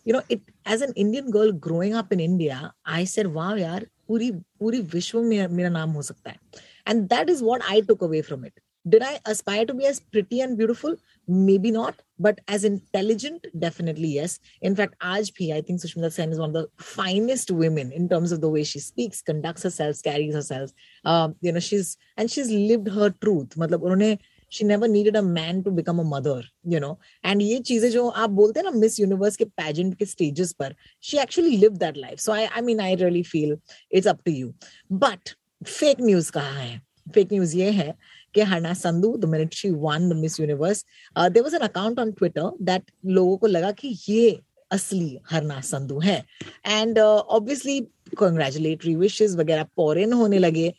you 0.09 0.15
know 0.15 0.23
it 0.35 0.41
as 0.67 0.83
an 0.83 0.93
indian 1.03 1.31
girl 1.31 1.53
growing 1.67 1.95
up 2.01 2.13
in 2.13 2.21
india 2.21 2.57
i 2.87 3.05
said 3.05 3.27
wow 3.27 3.55
yaar 3.55 3.81
puri 4.07 4.31
puri 4.61 4.81
vishwa 4.95 5.23
mein 5.29 5.55
mera 5.59 5.71
naam 5.75 5.95
ho 5.97 6.03
sakta 6.09 6.33
hai 6.33 6.39
and 6.87 7.09
that 7.13 7.31
is 7.35 7.43
what 7.49 7.67
i 7.75 7.81
took 7.81 8.03
away 8.09 8.23
from 8.31 8.45
it 8.49 8.61
did 8.89 9.03
i 9.03 9.19
aspire 9.27 9.65
to 9.67 9.75
be 9.75 9.87
as 9.87 10.01
pretty 10.01 10.41
and 10.41 10.59
beautiful? 10.59 10.97
Maybe 11.29 11.71
not 11.71 12.01
but 12.19 12.41
as 12.49 12.65
intelligent 12.65 13.47
definitely 13.59 14.09
yes. 14.09 14.39
In 14.61 14.77
fact 14.77 14.95
aaj 15.13 15.31
bhi 15.39 15.49
i 15.57 15.61
think 15.61 15.81
sushmita 15.85 16.13
sen 16.17 16.35
is 16.35 16.43
one 16.43 16.55
of 16.55 16.59
the 16.59 16.85
finest 16.91 17.51
women 17.63 17.93
in 18.01 18.09
terms 18.13 18.35
of 18.37 18.41
the 18.45 18.51
way 18.57 18.65
she 18.73 18.83
speaks 18.85 19.23
conducts 19.31 19.63
herself 19.69 20.03
carries 20.03 20.35
herself. 20.35 20.71
Um, 21.05 21.35
you 21.41 21.53
know 21.53 21.65
she's 21.71 21.97
and 22.17 22.31
she's 22.31 22.51
lived 22.51 22.93
her 22.99 23.11
truth. 23.27 23.59
Matlab 23.65 23.89
unhone 23.91 24.19
she 24.49 24.65
never 24.65 24.87
needed 24.87 25.17
a 25.17 25.23
man 25.23 25.65
to 25.65 25.71
become 25.71 25.99
a 25.99 26.05
mother 26.05 26.43
you 26.77 26.81
know. 26.87 26.99
And 27.23 27.43
ye 27.43 27.61
cheeze 27.61 27.91
jo 27.99 28.07
aap 28.13 28.39
bolte 28.41 28.63
na 28.69 28.77
miss 28.85 28.99
universe 29.05 29.43
ke 29.43 29.51
pageant 29.63 29.99
ke 29.99 30.09
stages 30.15 30.57
par 30.63 30.73
she 31.01 31.19
actually 31.27 31.59
lived 31.67 31.81
that 31.81 31.97
life. 32.07 32.21
So 32.21 32.33
i 32.33 32.61
mean 32.71 32.81
i 32.89 32.95
really 33.05 33.27
feel 33.35 33.59
it's 33.91 34.07
up 34.07 34.25
to 34.25 34.41
you. 34.41 34.55
But 34.91 35.37
fake 35.65 36.09
news 36.13 36.31
kaha 36.31 36.57
hai? 36.63 36.81
Fake 37.15 37.33
news 37.33 37.55
ye 37.61 37.95
कि 38.35 38.41
Harnaaz 38.53 38.75
Sandhu 38.75 39.17
the 39.17 39.25
minute 39.35 39.55
she 39.55 39.71
won 39.87 40.09
the 40.09 40.17
Miss 40.17 40.39
Universe 40.41 40.85
there 41.19 41.43
was 41.43 41.55
an 41.55 41.67
account 41.69 41.99
on 42.01 42.13
Twitter 42.13 42.51
that 42.71 42.91
लोगों 43.19 43.37
को 43.37 43.47
लगा 43.47 43.71
कि 43.81 43.97
ये 44.09 44.39
असली 44.71 45.19
हरना 45.31 45.61
संधू 45.61 45.99
है 46.01 46.23
and 46.67 46.99
obviously 46.99 47.81
congratulatory 48.19 48.95
wishes 48.97 49.35
वगैरह 49.37 49.65
pouring 49.77 50.13
होने 50.13 50.39
लगे 50.39 50.73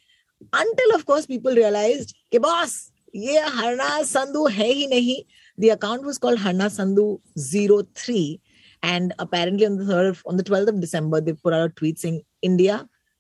until 0.55 0.95
of 0.95 1.05
course 1.05 1.25
people 1.25 1.55
realized 1.55 2.13
कि 2.31 2.39
बॉस 2.39 2.74
ये 3.15 3.39
हरना 3.57 4.01
संधु 4.03 4.48
है 4.48 4.67
ही 4.67 4.88
नहीं 4.88 5.24
the 5.57 5.69
account 5.69 6.03
was 6.03 6.17
called 6.17 6.39
Harna 6.39 6.69
Sandhu 6.75 7.19
03 7.38 8.39
and 8.83 9.13
apparently 9.19 9.65
on 9.65 9.75
the 9.77 9.86
3rd 9.86 10.22
on 10.25 10.38
the 10.38 10.43
12th 10.43 10.72
of 10.74 10.79
December 10.79 11.22
they 11.22 11.33
put 11.33 11.53
out 11.53 11.69
a 11.69 11.74
tweet 11.74 12.00
saying 12.00 12.22
India 12.41 12.77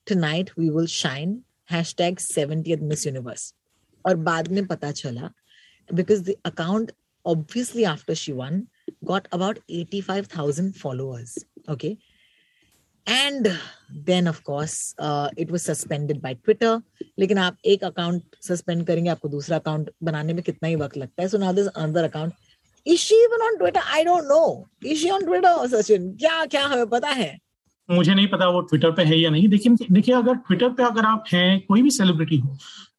tonight 0.07 0.51
we 0.57 0.69
will 0.69 0.87
shine 0.87 1.35
hashtag 1.69 2.23
70th 2.23 2.81
Miss 2.81 3.05
Universe 3.05 3.53
और 4.05 4.15
बाद 4.29 4.51
में 4.51 4.65
पता 4.67 4.91
चला 4.91 5.29
because 5.89 6.21
the 6.23 6.35
account 6.45 6.91
obviously 7.25 7.85
after 7.85 8.15
she 8.15 8.33
won 8.33 8.61
got 9.05 9.25
about 9.37 9.57
85,000 9.69 10.73
followers 10.81 11.37
okay? 11.69 11.95
And 13.07 13.47
then 14.05 14.27
of 14.27 14.41
course 14.43 14.73
it 15.39 15.51
was 15.51 15.59
suspended 15.61 16.21
by 16.21 16.33
Twitter 16.33 16.81
लेकिन 17.19 17.37
आप 17.37 17.57
एक 17.65 17.83
account 17.83 18.35
suspend 18.41 18.85
करेंगे 18.87 19.09
आपको 19.09 19.29
दूसरा 19.29 19.57
अकाउंट 19.57 19.89
बनाने 20.03 20.33
में 20.33 20.41
कितना 20.43 20.69
ही 20.69 20.75
वक्त 20.75 20.97
लगता 20.97 21.21
है। 21.21 21.27
So 21.29 21.37
now 21.37 21.53
this 21.53 21.67
another 21.67 22.03
account 22.03 22.33
is 22.85 22.99
she 22.99 23.15
even 23.23 23.45
on 23.45 23.57
Twitter 23.57 23.79
I 23.79 24.03
don't 24.03 24.23
know 24.23 24.69
is 24.85 24.99
she 25.01 25.09
on 25.09 25.25
Twitter 25.25 25.67
Sachin 25.71 26.09
क्या 26.17 26.45
क्या 26.45 26.65
हमें 26.65 26.85
पता 26.89 27.09
है? 27.09 27.37
मुझे 27.89 28.13
नहीं 28.13 28.27
पता 28.27 28.47
वो 28.49 28.61
ट्विटर 28.61 28.91
पे 28.91 29.03
है 29.03 29.19
या 29.19 29.29
नहीं। 29.29 29.47
लेकिन 29.47 29.77
देखिए 29.91 30.15
अगर 30.15 30.35
ट्विटर 30.47 30.69
पे 30.73 30.83
अगर 30.83 31.05
आप 31.05 31.23
हैं 31.33 31.59
कोई 31.65 31.81
भी 31.81 31.89
सेलिब्रिटी 31.91 32.37
हो 32.37 32.57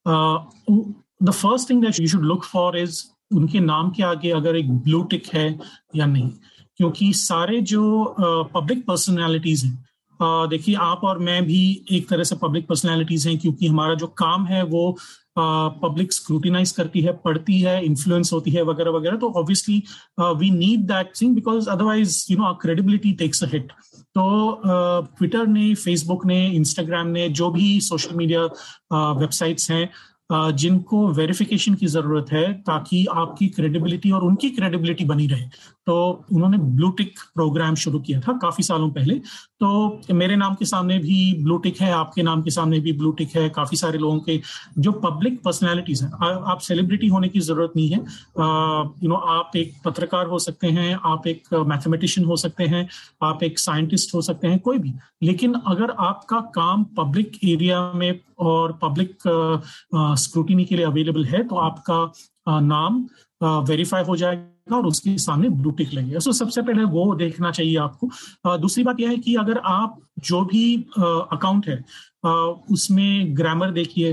the 0.09 1.31
first 1.31 1.71
thing 1.71 1.83
that 1.83 2.01
you 2.01 2.07
should 2.09 2.23
look 2.23 2.45
for 2.45 2.79
is 2.79 3.05
उनके 3.35 3.61
नाम 3.61 3.91
के 3.91 4.03
आगे 4.03 4.31
अगर 4.31 4.57
एक 4.57 4.71
ब्लू 4.71 5.03
टिक 5.03 5.27
है 5.27 5.59
या 5.97 6.07
नहीं। 6.07 6.31
क्योंकि 6.77 7.13
सारे 7.13 7.61
जो 7.61 8.15
पब्लिक 8.55 8.79
uh, 8.79 8.85
पर्सनैलिटीज 8.85 9.65
हैं 9.65 9.85
देखिए 10.23 10.75
आप 10.75 11.01
और 11.05 11.19
मैं 11.19 11.45
भी 11.45 11.85
एक 11.93 12.09
तरह 12.09 12.25
से 12.25 12.37
पब्लिक 12.37 12.67
पर्सनैलिटीज 12.67 13.27
हैं 13.29 13.39
क्योंकि 13.39 13.67
हमारा 13.67 13.95
जो 13.95 14.07
काम 14.07 14.47
है 14.47 14.63
वो 14.65 14.97
पब्लिक 15.37 16.13
स्क्रूटिनाइज 16.13 16.73
करती 16.73 17.01
है, 17.01 17.13
पढ़ती 17.25 17.61
है 17.61 17.85
इन्फ्लुएंस 17.85 18.33
होती 18.33 18.51
है, 18.51 18.63
वगैरह 18.65 18.91
वगैरह। 18.91 19.17
तो 19.17 19.31
obviously 19.33 19.83
we 20.21 20.51
need 20.51 20.87
that 20.89 21.13
thing 21.21 21.35
because 21.35 21.69
otherwise 21.71 22.25
you 22.31 22.39
know 22.39 22.45
our 22.45 22.55
credibility 22.63 23.13
takes 23.15 23.43
a 23.45 23.47
hit 23.53 23.73
तो 24.17 24.25
ट्विटर 25.19 25.47
ने 25.47 25.75
फेसबुक 25.75 26.27
ने 26.27 26.47
इंस्टाग्राम 26.49 27.07
ने, 27.09 27.29
जो 27.29 27.51
भी 27.51 27.81
सोशल 27.81 28.17
मीडिया 28.17 28.43
वेबसाइट्स 29.21 29.71
हैं 29.71 29.89
जिनको 30.31 31.07
वेरिफिकेशन 31.13 31.75
की 31.75 31.87
ज़रूरत 31.87 32.27
है 32.33 32.53
ताकि 32.63 33.05
आपकी 33.07 33.49
क्रेडिबिलिटी 33.49 34.11
और 34.11 34.25
उनकी 34.25 34.51
क्रेडिबिलिटी 34.51 35.05
बनी 35.05 35.27
रहे। 35.27 35.49
तो 35.87 36.25
उन्होंने 36.33 36.59
ब्लू 36.59 36.89
टिक 36.91 37.19
प्रोग्राम 37.35 37.75
शुरू 37.75 37.99
किया 38.01 38.21
था 38.21 38.33
काफ़ी 38.43 38.65
सालों 38.65 38.89
पहले। 38.91 39.15
तो 39.61 40.01
मेरे 40.15 40.37
नाम 40.37 40.55
के 40.55 40.65
सामने 40.65 40.99
भी 40.99 41.19
ब्लू 41.43 41.57
टिक 41.59 41.81
है, 41.81 41.91
आपके 41.93 42.23
नाम 42.23 42.43
के 42.43 42.51
सामने 42.51 42.81
भी 42.81 42.93
ब्लू 42.93 43.13
टिक 43.13 43.37
है। 43.37 43.49
काफ़ी 43.51 43.77
सारे 43.77 43.99
लोगों 43.99 44.19
के 44.21 44.41
जो 44.79 44.93
पब्लिक 45.05 45.41
पर्सनैलिटीज 45.43 46.03
हैं 46.03 46.11
आप 46.45 46.61
सेलिब्रिटी 46.61 47.07
होने 47.07 47.29
की 47.29 47.41
ज़रूरत 47.41 47.73
नहीं 47.77 47.89
है। 47.89 47.99
यू 49.03 49.09
नो 49.09 49.15
आप 49.15 49.57
एक 49.57 49.73
पत्रकार 49.85 50.27
हो 50.27 50.39
सकते 50.39 50.67
हैं, 50.69 50.99
आप 51.05 51.27
एक 51.27 51.55
मैथमेटिशियन 51.55 52.27
हो 52.27 52.37
सकते 52.37 52.65
हैं, 52.65 52.89
आप 53.23 53.43
एक 53.43 53.59
साइंटिस्ट 53.59 54.15
हो 54.15 54.23
सकते 54.23 54.49
हैं, 54.49 54.59
कोई 54.59 54.79
भी। 54.79 54.95
लेकिन 55.23 55.55
अगर 55.67 55.91
आपका 56.01 56.41
काम 56.55 56.85
पब्लिक 56.97 57.39
एरिया 57.45 57.91
में 57.95 58.21
और 58.45 58.79
पब्लिक 58.83 59.17
स्क्रूटिनी 60.19 60.65
के 60.65 60.77
लिए 60.77 60.85
अवेलेबल 60.85 61.25
है 61.27 61.43
तो 61.45 61.57
आपका 61.59 62.61
नाम 62.61 63.07
वेरीफाई 63.41 64.03
हो 64.05 64.17
जाएगा 64.17 64.77
और 64.77 64.87
उसके 64.87 65.17
सामने 65.19 65.49
ब्लू 65.51 65.71
टिक 65.71 65.93
लगेगा। 65.95 66.19
सो 66.19 66.33
सबसे 66.33 66.63
पहले 66.63 66.85
वो 66.87 67.15
देखना 67.15 67.51
चाहिए 67.51 67.77
आपको। 67.79 68.57
दूसरी 68.59 68.85
बात 68.85 69.01
यह 69.01 69.09
है 69.09 69.17
कि 69.19 69.35
अगर 69.37 69.59
आप 69.67 70.01
जो 70.19 70.45
भी 70.45 70.75
अकाउंट 70.99 71.69
है 71.69 71.85
उसमें 72.73 73.37
ग्रामर 73.37 73.71
देखिए 73.71 74.13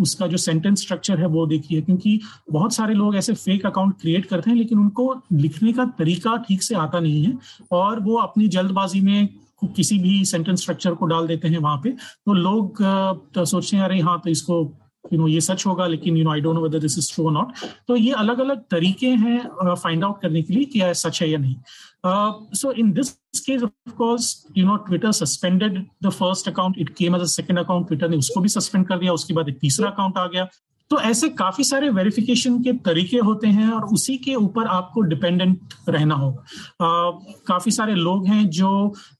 उसका 0.00 0.26
जो 0.26 0.36
सेंटेंस 0.36 0.80
स्ट्रक्चर 0.80 1.20
है 1.20 1.26
वो 1.26 1.46
देखिए, 1.46 1.80
क्योंकि 1.82 2.20
बहुत 2.52 2.72
सारे 2.72 2.94
लोग 2.94 3.16
ऐसे 3.16 3.34
फेक 3.34 3.66
अकाउंट 3.66 3.94
क्रिएट 4.00 4.26
करते 4.26 4.50
हैं, 4.50 4.56
लेकिन 4.56 4.78
उनको 4.78 5.14
लिखने 5.32 5.72
का 5.72 5.84
तरीका 5.98 6.36
ठीक 6.48 6.62
से 6.62 6.74
आता 6.76 7.00
नहीं 7.00 7.22
है 7.24 7.36
और 7.72 8.00
वो 8.00 8.16
अपनी 8.18 8.48
जल्दबाजी 8.48 9.00
में 9.00 9.28
किसी 9.66 9.98
भी 9.98 10.24
सेंटेंस 10.24 10.60
स्ट्रक्चर 10.62 10.94
को 10.94 11.06
डाल 11.06 11.26
देते 11.26 11.48
हैं 11.48 11.58
वहाँ 11.58 11.80
पे 11.84 11.90
तो 11.90 12.34
लोग 12.34 12.82
तो 13.34 13.44
सोचते 13.44 13.76
हैं, 13.76 13.84
अरे 13.84 14.00
हाँ 14.00 14.20
तो 14.24 14.30
इसको 14.30 14.62
यू 15.04 15.18
नो 15.18 15.26
ये 15.28 15.40
सच 15.40 15.66
होगा, 15.66 15.86
लेकिन 15.86 16.16
you 16.16 16.24
know 16.24 16.30
I 16.30 16.40
don't 16.40 16.54
know 16.54 16.62
whether 16.62 16.78
this 16.78 16.96
is 16.98 17.12
true 17.14 17.30
not 17.30 17.52
तो 17.88 17.96
ये 17.96 18.12
अलग 18.14 18.38
अलग 18.40 18.60
तरीके 18.70 19.06
हैं 19.06 19.74
फाइंड 19.74 20.04
आउट 20.04 20.20
करने 20.22 20.42
के 20.42 20.54
लिए 20.54 20.64
कि 20.64 20.80
यह 20.80 20.92
सच 20.94 21.22
है 21.22 21.30
या 21.30 21.38
नहीं। 21.38 21.54
So 22.54 22.72
in 22.72 22.92
this 22.92 23.10
case 23.36 23.62
of 23.62 23.92
course 23.96 24.46
you 24.58 24.66
know 24.66 24.76
Twitter 24.88 25.12
suspended 25.14 25.84
the 26.02 26.10
first 26.10 26.48
account 26.48 26.78
it 26.78 26.94
came 26.98 27.16
as 27.16 27.22
a 27.22 27.26
second 27.28 27.58
account 27.58 27.86
Twitter 27.86 28.08
ने 28.08 28.16
उसको 28.16 28.40
भी 28.40 28.48
सस्पेंड 28.48 28.86
कर 28.88 28.98
दिया, 28.98 29.12
उसके 29.12 29.34
बाद 29.34 29.48
एक 29.48 29.58
तीसरा 29.60 29.90
अकाउंट 29.90 30.18
आ 30.18 30.26
गया। 30.26 30.48
तो 30.90 30.98
ऐसे 31.00 31.28
काफ़ी 31.28 31.64
सारे 31.64 31.88
वेरिफिकेशन 31.88 32.58
के 32.62 32.72
तरीके 32.84 33.18
होते 33.18 33.48
हैं 33.48 33.68
और 33.72 33.84
उसी 33.94 34.16
के 34.18 34.34
ऊपर 34.34 34.66
आपको 34.68 35.00
डिपेंडेंट 35.00 35.74
रहना 35.88 36.14
होगा। 36.14 36.44
काफ़ी 37.46 37.72
सारे 37.72 37.94
लोग 37.94 38.26
हैं 38.26 38.48
जो 38.50 38.70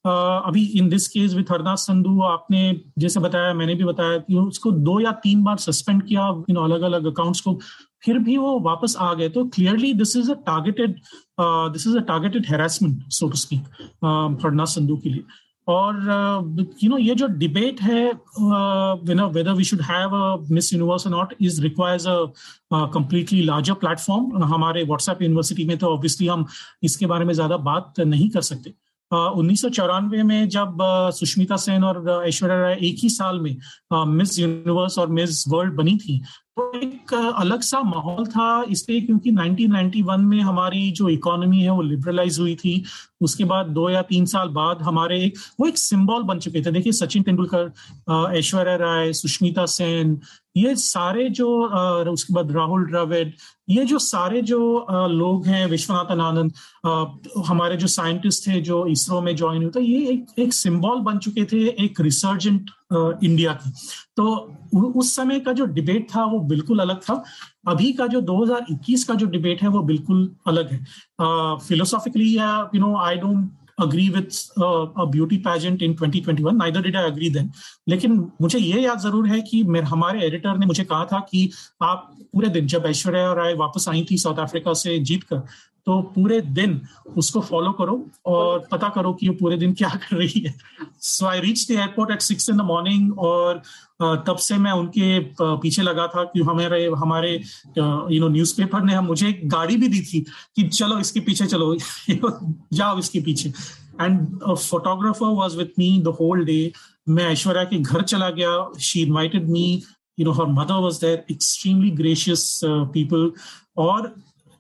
आ, 0.07 0.13
अभी 0.39 0.65
in 0.79 0.89
this 0.89 1.07
case 1.09 1.35
with 1.35 1.53
Harnaaz 1.53 1.81
Sandhu 1.81 2.21
आपने 2.23 2.81
जैसे 2.99 3.21
बताया 3.21 3.53
मैंने 3.55 3.75
भी 3.75 3.85
बताया 3.85 4.17
कि 4.19 4.35
उसको 4.37 4.73
दो 4.73 4.99
या 5.01 5.13
तीन 5.23 5.43
बार 5.45 5.57
सस्पेंड 5.59 6.03
किया 6.03 6.29
इन 6.51 6.57
अलग 6.57 6.83
अलग 6.83 7.07
अकाउंट्स 7.07 7.41
को 7.41 7.59
फिर 8.05 8.19
भी 8.19 8.37
वो 8.37 8.59
वापस 8.61 8.97
आ 9.01 9.13
गए। 9.15 9.29
तो 9.29 9.45
clearly 9.47 9.93
this 9.95 10.17
is 10.17 10.31
a 10.33 10.35
targeted 10.47 11.01
this 11.73 11.87
is 11.87 11.97
a 11.97 12.01
targeted 12.09 12.47
harassment 12.49 13.03
so 13.13 13.29
to 13.29 13.37
speak 13.37 13.61
Harnaaz 14.45 14.75
Sandhu 14.75 14.97
के 14.97 15.11
लिए। 15.11 15.25
और 15.69 15.95
यू 16.85 16.91
नो 16.91 16.99
ये 16.99 17.15
जो 17.15 17.27
डिबेट 17.27 17.81
है 17.83 18.07
whether 19.35 19.53
we 19.53 19.65
should 19.65 19.81
have 19.81 20.47
Miss 20.51 20.73
Universe 20.73 21.07
not 21.07 21.35
is 21.41 21.63
requires 21.63 22.07
a 22.07 22.27
completely 22.73 23.43
larger 23.43 23.75
platform 23.75 24.45
हमारे 24.45 24.83
WhatsApp 24.83 25.23
university 25.23 25.65
में 25.65 25.79
तो 25.79 25.87
obviously 25.87 26.27
हम 26.27 26.47
इसके 26.83 27.07
बारे 27.07 27.25
में 27.25 27.35
ज़्यादा 27.35 27.57
बात 27.57 28.01
नहीं 28.01 28.31
कर 28.31 28.41
सकते। 28.41 28.75
उन्नीस 29.13 29.63
सौ 29.63 29.69
चौरानवे 29.69 30.23
में 30.23 30.49
जब 30.49 30.77
uh, 30.77 31.15
सुष्मिता 31.17 31.57
सेन 31.57 31.85
और 31.85 32.25
ऐश्वर्या 32.29 32.61
राय 32.61 32.79
एक 32.83 32.97
ही 33.03 33.09
साल 33.09 33.41
में 33.41 33.57
मिस 34.07 34.35
uh, 34.35 34.39
यूनिवर्स 34.39 34.99
और 34.99 35.09
मिस 35.09 35.45
वर्ल्ड 35.49 35.75
बनी 35.75 35.97
थी 35.97 36.23
तो 36.57 36.71
एक 36.79 37.13
अलग 37.15 37.61
सा 37.63 37.81
माहौल 37.83 38.27
था 38.27 38.65
इसलिए 38.71 39.01
क्योंकि 39.01 39.31
1991 39.33 40.25
में 40.25 40.41
हमारी 40.41 40.91
जो 40.93 41.09
इकोनॉमी 41.09 41.61
है 41.61 41.71
वो 41.71 41.83
लिबरलाइज 41.83 42.39
हुई 42.41 42.55
थी। 42.55 42.83
उसके 43.23 43.45
बाद 43.45 43.67
दो 43.67 43.89
या 43.91 44.03
तीन 44.03 44.25
साल 44.27 44.49
बाद 44.49 44.83
हमारे 44.83 45.21
एक, 45.25 45.39
वो 45.61 45.67
एक 45.67 45.79
सिंबल 45.79 46.23
बन 46.23 46.39
चुके 46.39 46.63
थे। 46.63 46.71
देखिए, 46.71 46.93
सचिन 46.93 47.23
तेंदुलकर 47.23 48.37
ऐश्वर्या 48.39 48.75
राय, 48.77 49.13
सुष्मिता 49.13 49.67
सेन, 49.67 50.19
ये 50.57 50.75
सारे 50.77 51.29
जो 51.31 51.49
उसके 52.13 52.35
बाद 52.35 52.53
राहुल 52.53 52.87
द्रविड़, 52.87 53.29
ये 53.71 53.85
जो 53.85 53.99
सारे 54.01 54.43
जो 54.43 54.87
लोग 55.11 55.47
हैं, 55.47 55.67
विश्वनाथन 55.67 56.21
आनंद 56.21 56.53
हमारे 57.47 57.77
जो 57.77 57.87
साइंटिस्ट 57.89 58.47
थे 58.49 58.61
जो 58.61 58.85
इसरो 58.89 59.21
में 59.21 59.35
ज्वाइन 59.37 59.63
हुए 59.63 59.71
थे 59.77 59.81
ये 59.83 60.07
एक 60.13 60.39
एक 60.39 60.55
सिंबल 60.55 61.01
बन 61.03 61.19
चुके 61.19 61.45
थे, 61.45 61.67
एक 61.85 62.01
रिसर्जेंट 62.01 62.71
इंडिया 62.93 63.53
की। 63.53 63.71
तो 64.17 64.27
उस 64.75 65.17
समय 65.17 65.41
का 65.41 65.53
जो 65.53 65.65
डिबेट 65.65 66.09
था 66.17 66.25
वो 66.25 66.41
बिल्कुल 66.41 66.79
अलग 66.79 67.01
था। 67.01 67.25
अभी 67.69 67.93
का 67.93 68.07
जो 68.07 68.21
2021 68.21 69.05
का 69.05 69.15
जो 69.15 69.27
डिबेट 69.27 69.63
है 69.63 69.69
वो 69.69 69.83
बिल्कुल 69.83 70.37
अलग 70.47 70.73
है। 70.73 70.79
फिलोसॉफिकली 71.59 72.37
या 72.37 72.71
you 72.75 72.81
know 72.81 72.97
I 72.97 73.17
don't 73.17 73.51
uh, 73.83 74.87
a 74.97 75.07
beauty 75.07 75.39
pageant 75.39 75.83
in 75.83 75.95
2021 75.97 76.53
neither 76.53 76.83
did 76.83 76.97
I 76.97 77.07
agree 77.07 77.29
then. 77.29 77.53
लेकिन 77.89 78.33
मुझे 78.41 78.59
ये 78.59 78.81
याद 78.81 78.99
ज़रूर 78.99 79.29
है 79.29 79.41
कि 79.41 79.63
मेरे 79.65 79.87
हमारे 79.87 80.27
एडिटर 80.27 80.59
ने 80.59 80.67
मुझे 80.67 80.85
कहा 80.85 81.05
था 81.05 81.21
कि 81.21 81.51
आप 81.83 82.17
पूरे 82.33 82.49
दिन 82.49 82.67
जब 82.67 82.87
ऐश्वर्या 82.87 83.33
राय 83.33 83.55
वापस 83.55 83.89
आई 83.89 84.07
थी 84.11 84.19
साउथ 84.19 84.39
अफ्रीका 84.39 84.73
से 84.73 84.99
जीत 84.99 85.23
कर 85.23 85.37
तो 85.87 86.01
पूरे 86.15 86.41
दिन 86.41 86.81
उसको 87.17 87.41
फॉलो 87.41 87.73
करो 87.73 87.95
और 88.27 88.67
पता 88.73 88.89
करो 88.89 89.13
कि 89.13 89.29
वो 89.29 89.35
पूरे 89.41 89.57
दिन 89.57 89.73
क्या 89.75 89.89
कर 89.89 90.17
रही 90.17 90.41
है। 90.41 90.55
So 91.01 91.27
I 91.27 91.41
reach 91.41 91.67
the 91.69 91.71
airport 91.71 92.11
at 92.11 92.23
six 92.23 92.51
in 92.51 92.57
the 92.57 92.61
morning 92.71 93.19
और 93.19 93.63
तब 94.27 94.37
से 94.41 94.57
मैं 94.59 94.73
उनके 94.73 95.19
पीछे 95.41 95.83
लगा 95.83 96.07
था 96.07 96.25
कि 96.25 96.41
हमारे 96.41 96.85
हमारे 96.99 97.35
यू 97.79 98.21
नो 98.21 98.29
न्यूज़पेपर 98.29 98.83
ने 98.85 99.01
मुझे 99.01 99.29
एक 99.29 99.49
गाड़ी 99.49 99.77
भी 99.77 99.89
दी 99.89 100.01
थी 100.03 100.21
कि 100.57 100.69
चलो 100.69 100.99
इसके 100.99 101.21
पीछे 101.21 101.47
चलो, 101.47 101.75
जाओ 102.73 102.99
इसके 102.99 103.21
पीछे। 103.21 103.49
And 104.01 104.27
photographer 104.49 105.27
was 105.27 105.57
with 105.57 105.79
me 105.79 105.99
the 106.05 106.15
whole 106.21 106.45
day 106.45 106.61
मैं 107.09 107.25
ऐश्वर्या 107.25 107.65
के 107.65 107.79
घर 107.79 108.03
चला 108.03 108.31
गया। 108.31 108.53
She 108.81 109.03
invited 109.03 109.49
me 109.51 109.83
you 110.19 110.25
know 110.27 110.33
her 110.33 110.47
mother 110.53 110.81
was 110.83 111.01
there 111.01 111.25
extremely 111.31 111.91
gracious 112.03 112.61
people 112.65 113.31
और 113.77 114.15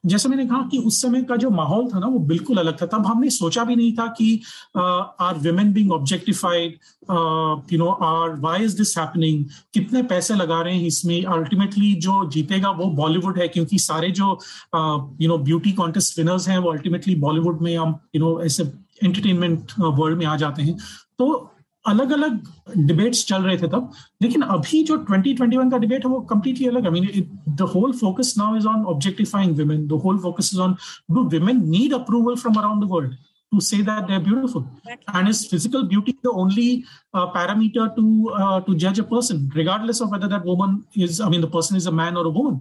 जैसे 0.04 0.28
मैंने 0.28 0.46
कहा 0.46 0.62
कि 0.70 0.78
उस 0.78 1.00
समय 1.02 1.22
का 1.22 1.36
जो 1.36 1.50
माहौल 1.50 1.88
था 1.88 1.98
ना, 1.98 2.06
वो 2.06 2.18
बिल्कुल 2.18 2.56
अलग 2.58 2.80
था। 2.82 2.86
तब 2.86 3.06
हमने 3.06 3.30
सोचा 3.30 3.64
भी 3.64 3.76
नहीं 3.76 3.92
था 3.92 4.06
कि 4.18 4.40
are 4.76 5.38
women 5.38 5.72
being 5.72 5.92
objectified 5.92 6.78
you 7.72 7.78
know 7.78 7.90
or 8.02 8.34
why 8.36 8.64
is 8.64 8.76
this 8.76 8.96
happening 8.98 9.44
कितने 9.74 10.02
पैसे 10.04 10.34
लगा 10.34 10.60
रहे 10.62 10.76
हैं 10.76 10.86
इसमें? 10.86 11.24
अल्टीमेटली 11.24 11.92
जो 11.96 12.24
जीतेगा 12.30 12.70
वो 12.70 12.90
बॉलीवुड 12.92 13.38
है, 13.38 13.48
क्योंकि 13.48 13.78
सारे 13.78 14.10
जो 14.10 14.38
you 15.22 15.28
know 15.28 15.38
beauty 15.38 15.72
contest 15.72 16.18
winners 16.18 16.48
हैं, 16.48 16.58
वो 16.58 16.72
अल्टीमेटली 16.72 17.14
बॉलीवुड 17.16 17.60
में 17.62 17.76
हम 17.76 17.98
यू 18.14 18.20
नो 18.20 18.40
ऐसे 18.42 18.62
एंटरटेनमेंट 19.04 19.72
वर्ल्ड 19.78 20.18
में 20.18 20.26
आ 20.26 20.36
जाते 20.36 20.62
हैं। 20.62 20.76
तो 21.18 21.49
अलग 21.85 22.11
अलग 22.11 22.39
डिबेट्स 22.87 23.25
चल 23.27 23.43
रहे 23.43 23.57
थे 23.57 23.67
तब 23.67 23.91
लेकिन 24.21 24.41
अभी 24.41 24.83
जो 24.83 24.95
2021 25.11 25.71
का 25.71 25.77
डिबेट 25.77 26.05
है 26.05 26.11
वो 26.11 26.19
कंप्लीटली 26.31 26.67
अलग 26.67 26.85
I 26.85 26.99
mean 26.99 27.55
the 27.55 27.69
whole 27.75 27.91
focus 27.99 28.33
now 28.37 28.55
is 28.57 28.65
on 28.65 28.85
objectifying 28.93 29.59
women 29.59 29.85
the 29.87 30.01
whole 30.05 30.17
focus 30.23 30.49
is 30.53 30.59
on 30.59 30.75
do 31.11 31.23
women 31.37 31.63
need 31.69 31.93
approval 31.93 32.35
from 32.43 32.59
around 32.59 32.83
the 32.83 32.89
world 32.91 33.15
to 33.51 33.61
say 33.61 33.81
that 33.81 34.07
they're 34.07 34.19
beautiful 34.19 34.63
and 35.13 35.29
is 35.29 35.45
physical 35.47 35.83
beauty 35.83 36.17
the 36.23 36.31
only 36.31 36.83
uh, 37.13 37.25
parameter 37.31 37.85
to 37.97 38.05
uh, 38.37 38.59
to 38.61 38.75
judge 38.75 38.99
a 38.99 39.03
person 39.03 39.49
regardless 39.55 40.01
of 40.01 40.11
whether 40.11 40.29
that 40.33 40.43
woman 40.51 40.73
is 41.07 41.21
i 41.21 41.29
mean 41.33 41.41
the 41.41 41.51
person 41.57 41.77
is 41.81 41.87
a 41.91 41.95
man 41.99 42.17
or 42.17 42.25
a 42.25 42.33
woman 42.39 42.57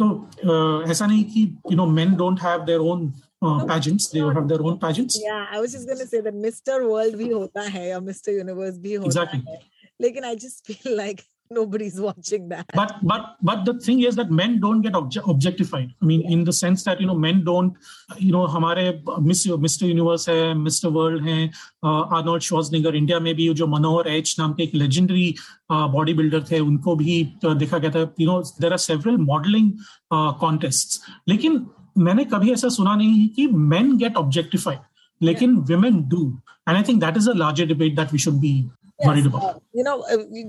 so 0.00 0.10
uh, 0.44 0.76
aisa 0.92 1.10
nahi 1.12 1.24
ki 1.32 1.42
you 1.72 1.78
know 1.80 1.88
men 2.00 2.16
don't 2.22 2.44
have 2.48 2.64
their 2.70 2.80
own 2.92 3.04
uh, 3.43 3.65
pageants. 3.65 4.09
They 4.09 4.19
have 4.19 4.47
their 4.47 4.61
own 4.61 4.79
pageants. 4.79 5.19
Yeah, 5.21 5.45
I 5.51 5.59
was 5.59 5.73
just 5.73 5.87
going 5.87 5.99
to 5.99 6.07
say 6.07 6.21
that 6.21 6.33
Mr. 6.33 6.89
World 6.89 7.15
bhi 7.15 7.31
hota 7.33 7.69
hai 7.69 7.91
or 7.91 8.01
Mr. 8.01 8.33
Universe 8.39 8.77
bhi 8.77 8.97
hota 8.97 9.05
exactly. 9.05 9.43
hai. 9.47 9.61
Lekin 10.01 10.23
I 10.23 10.35
just 10.35 10.65
feel 10.65 10.97
like 10.97 11.25
nobody's 11.53 11.99
watching 11.99 12.49
that. 12.49 12.65
But 12.73 12.95
but 13.03 13.35
but 13.41 13.65
the 13.65 13.73
thing 13.79 14.01
is 14.01 14.15
that 14.15 14.31
men 14.31 14.59
don't 14.59 14.81
get 14.81 14.93
obje- 14.93 15.23
objectified. 15.29 15.93
I 16.01 16.05
mean, 16.05 16.21
yeah. 16.21 16.31
in 16.31 16.43
the 16.43 16.53
sense 16.53 16.83
that 16.85 17.01
you 17.01 17.07
know 17.07 17.15
men 17.15 17.43
don't, 17.43 17.75
you 18.17 18.31
know, 18.31 18.45
हमारे 18.55 18.85
Miss 19.27 19.45
Mister 19.65 19.85
universe 19.85 20.27
है 20.29 20.53
Mister 20.63 20.89
World 20.97 21.23
है 21.27 21.45
Arnold 21.85 22.43
Schwarzenegger 22.43 22.95
India 22.95 23.19
में 23.19 23.33
भी 23.35 23.53
जो 23.61 23.67
मनोहर 23.75 24.07
H 24.15 24.35
नाम 24.39 24.53
के 24.53 24.63
एक 24.63 24.75
legendary 24.75 25.33
body 25.71 26.13
builder 26.13 26.43
थे 26.51 26.59
उनको 26.59 26.95
भी 26.95 27.21
देखा 27.45 27.77
गया 27.77 27.91
था 27.91 28.01
you 28.19 28.27
know 28.31 28.41
there 28.61 28.71
are 28.71 28.83
several 28.89 29.17
modelling 29.31 29.71
contest 30.13 31.01
लेकिन 31.29 31.65
मैंने 31.95 32.25
कभी 32.25 32.51
ऐसा 32.51 32.69
सुना 32.69 32.95
नहीं 32.95 33.19
है 33.19 33.27
कि 33.27 33.47
मेन 33.47 33.95
गेट 33.97 34.15
ऑब्जेक्टिफाइड 34.17 34.79
लेकिन 35.21 35.57
women 35.67 36.01
do 36.09 36.27
and 36.69 36.75
I 36.75 36.83
think 36.83 36.99
that 37.01 37.17
is 37.17 37.29
a 37.29 37.33
larger 37.35 37.65
debate 37.65 37.95
that 37.95 38.13
we 38.13 38.19
should 38.19 38.39
be 38.39 38.53
you 38.99 39.83
know 39.83 39.97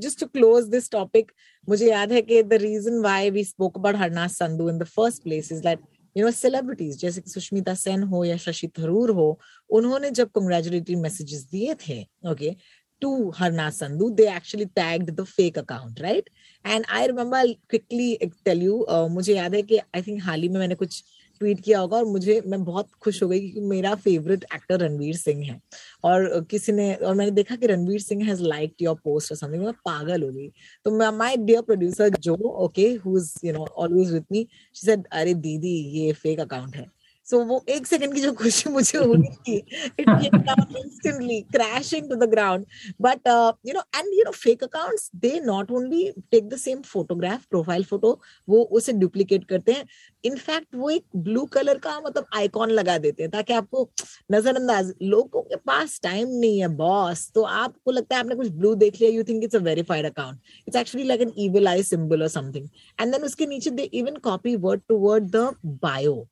just 0.01 0.21
to 0.21 0.27
close 0.29 0.65
this 0.69 0.91
topic 0.91 1.33
मुझे 1.69 1.91
याद 1.91 2.13
है 2.13 2.23
कि 2.23 2.43
the 2.43 2.55
reason 2.63 3.01
why 3.03 3.31
we 3.31 3.45
spoke 3.45 3.79
about 3.79 3.97
Harnaaz 3.97 4.29
Sandhu 4.31 4.69
in 4.71 4.79
the 4.79 4.85
first 4.87 5.23
place 5.23 5.53
is 5.53 5.63
that 5.63 5.81
you 6.17 6.25
know 6.25 6.31
celebrities 6.33 6.99
जैसे 6.99 7.21
कि 7.21 7.31
सुष्मिता 7.31 7.75
सेन 7.77 8.03
हो 8.05 8.25
या 8.25 8.37
शशि 8.39 8.69
थरूर 8.79 9.11
हो 9.11 9.29
उन्होंने 9.71 10.11
जब 10.13 10.31
कंग्रेचुलेटरी 10.35 10.97
मैसेजेस 10.97 11.49
दिए 11.53 11.75
थे 11.79 12.01
okay 12.31 12.55
to 13.03 13.11
Harnaaz 13.37 13.71
Sandhu 13.73 14.09
they 14.19 14.29
actually 14.31 14.65
tagged 14.77 15.11
the 15.11 15.25
fake 15.27 15.59
account 15.59 16.01
right 16.01 16.31
and 16.65 16.85
I 16.91 17.07
remember 17.07 17.53
quickly 17.71 18.15
tell 18.45 18.63
you 18.63 18.87
मुझे 19.11 19.35
याद 19.35 19.55
है 19.55 19.63
कि 19.63 19.79
आई 19.79 20.03
थिंक 20.03 20.23
हाल 20.23 20.43
ही 20.43 20.49
में 20.49 20.59
मैंने 20.61 20.75
कुछ 20.75 21.03
ट्वीट 21.39 21.61
किया 21.61 21.79
होगा 21.79 21.97
और 21.97 22.05
मुझे 22.07 22.41
मैं 22.47 22.63
बहुत 22.65 22.89
खुश 23.03 23.23
हो 23.23 23.29
गई 23.29 23.41
क्योंकि 23.41 23.61
मेरा 23.69 23.95
फेवरेट 23.97 24.45
एक्टर 24.55 24.81
रणवीर 24.81 25.17
सिंह 25.17 25.45
है। 25.45 25.61
और 26.05 26.47
किसी 26.51 26.73
ने 26.73 26.93
और 26.95 27.15
मैंने 27.15 27.31
देखा 27.33 27.57
कि 27.57 27.67
Ranveer 27.67 28.01
Singh 28.01 28.25
has 28.27 28.43
like 28.43 28.75
your 28.83 28.97
post 29.05 29.33
और 29.33 29.39
समथिंग 29.39 29.65
मैं 29.65 29.73
पागल 29.85 30.23
हो 30.23 30.31
गई। 30.31 30.49
तो 30.87 31.13
माय 31.13 31.37
डियर 31.37 31.63
प्रोड्यूसर 31.63 32.17
जो 32.21 32.35
okay 32.65 32.89
who 33.05 33.17
is 33.19 33.33
you 33.45 33.53
know 33.53 33.67
always 33.67 34.13
with 34.13 34.25
me 34.33 34.47
she 34.75 34.87
said 34.87 35.07
अरे 35.13 35.35
दीदी 35.47 35.77
ये 35.99 36.13
फेक 36.15 36.41
अकाउंट 36.41 36.77
है। 36.77 36.87
सो 37.27 37.37
so, 37.37 37.47
वो 37.49 37.65
एक 37.69 37.87
सेकंड 37.87 38.15
की 38.15 38.21
जो 38.21 38.33
खुशी 38.33 38.71
मुझे 38.71 38.99
हुई 38.99 39.29
थी 39.47 39.57
it 39.57 40.09
came 40.09 40.37
down 40.39 40.77
instantly 40.77 41.41
crashing 41.53 42.09
to 42.11 42.17
the 42.17 42.29
ground 42.31 42.65
but 43.03 43.29
you 43.67 43.75
know 43.75 43.81
and 43.97 44.13
you 44.15 44.25
know 44.25 44.31
fake 44.33 44.65
accounts 44.65 45.11
they 45.17 45.41
not 45.45 45.71
only 45.71 46.11
take 46.31 46.49
the 46.49 46.57
same 46.57 46.81
photograph 46.83 47.45
profile 47.51 47.85
photo 47.85 48.11
वो 48.49 48.63
उसे 48.79 48.93
डुप्लीकेट 48.95 49.45
करते 49.49 49.73
हैं। 49.73 49.85
इनफैक्ट 50.25 50.75
वो 50.75 50.91
एक 50.91 51.05
ब्लू 51.17 51.45
कलर 51.53 51.79
का 51.79 51.99
मतलब 52.01 52.27
आइकॉन 52.37 52.71
लगा 52.71 52.97
देते 52.99 53.23
हैं 53.23 53.31
ताकि 53.31 53.53
आपको 53.53 53.89
नजरअंदाज, 54.33 54.93
लोगों 55.03 55.43
के 55.43 55.57
पास 55.57 56.01
टाइम 56.03 56.29
नहीं 56.31 56.61
है 56.61 56.69
बॉस 56.77 57.31
तो 57.35 57.43
आपको 57.43 57.91
लगता 57.91 58.17
है 58.17 58.21
आपने 58.21 58.35
कुछ 58.35 58.49
ब्लू 58.51 58.75
देख 58.75 59.01
लिया 59.01 59.11
you 59.13 59.25
think 59.25 59.45
it's 59.45 59.57
a 59.57 59.61
verified 59.61 60.07
account 60.07 60.39
it's 60.69 60.79
actually 60.79 61.07
like 61.09 61.21
an 61.21 61.33
evil 61.39 61.69
eye 61.69 61.83
symbol 61.83 62.23
और 62.23 62.29
समथिंग 62.29 62.69
एंड 62.99 63.13
देन 63.13 63.23
उसके 63.25 63.47
नीचे 63.47 63.71
they 63.71 63.83
even 63.95 64.17
copy 64.25 64.57
word 64.67 64.81
to 64.89 64.99
word 64.99 65.31
the 65.37 65.51
bio 65.83 66.27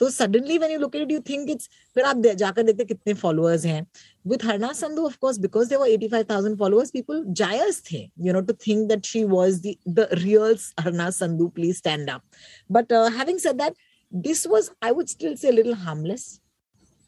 तो 0.00 0.10
suddenly 0.10 0.58
when 0.58 0.72
you 0.72 0.78
look 0.78 0.96
at 0.96 1.12
you 1.12 1.20
think 1.28 1.50
it's 1.50 1.68
फिर 1.96 2.04
आप 2.04 2.22
जाकर 2.36 2.62
देखते 2.62 2.84
कितने 2.84 3.14
followers 3.14 3.64
हैं। 3.64 3.86
With 4.26 4.42
Harna 4.42 4.70
Sandhu, 4.70 5.06
of 5.06 5.20
course, 5.20 5.38
because 5.38 5.68
there 5.68 5.78
were 5.78 5.86
85,000 5.86 6.56
followers, 6.56 6.90
people 6.90 7.24
jayas 7.26 7.80
the, 7.84 8.10
you 8.16 8.32
know, 8.32 8.42
to 8.42 8.52
think 8.52 8.88
that 8.88 9.06
she 9.06 9.24
was 9.24 9.60
the, 9.60 9.78
the 9.86 10.08
real 10.24 10.54
Harna 10.80 11.08
Sandhu, 11.18 11.54
please 11.54 11.78
stand 11.78 12.10
up. 12.10 12.22
But 12.68 12.90
uh, 12.90 13.08
having 13.10 13.38
said 13.38 13.58
that, 13.58 13.74
this 14.10 14.44
was, 14.44 14.72
I 14.82 14.90
would 14.90 15.08
still 15.08 15.36
say, 15.36 15.50
a 15.50 15.52
little 15.52 15.76
harmless. 15.76 16.40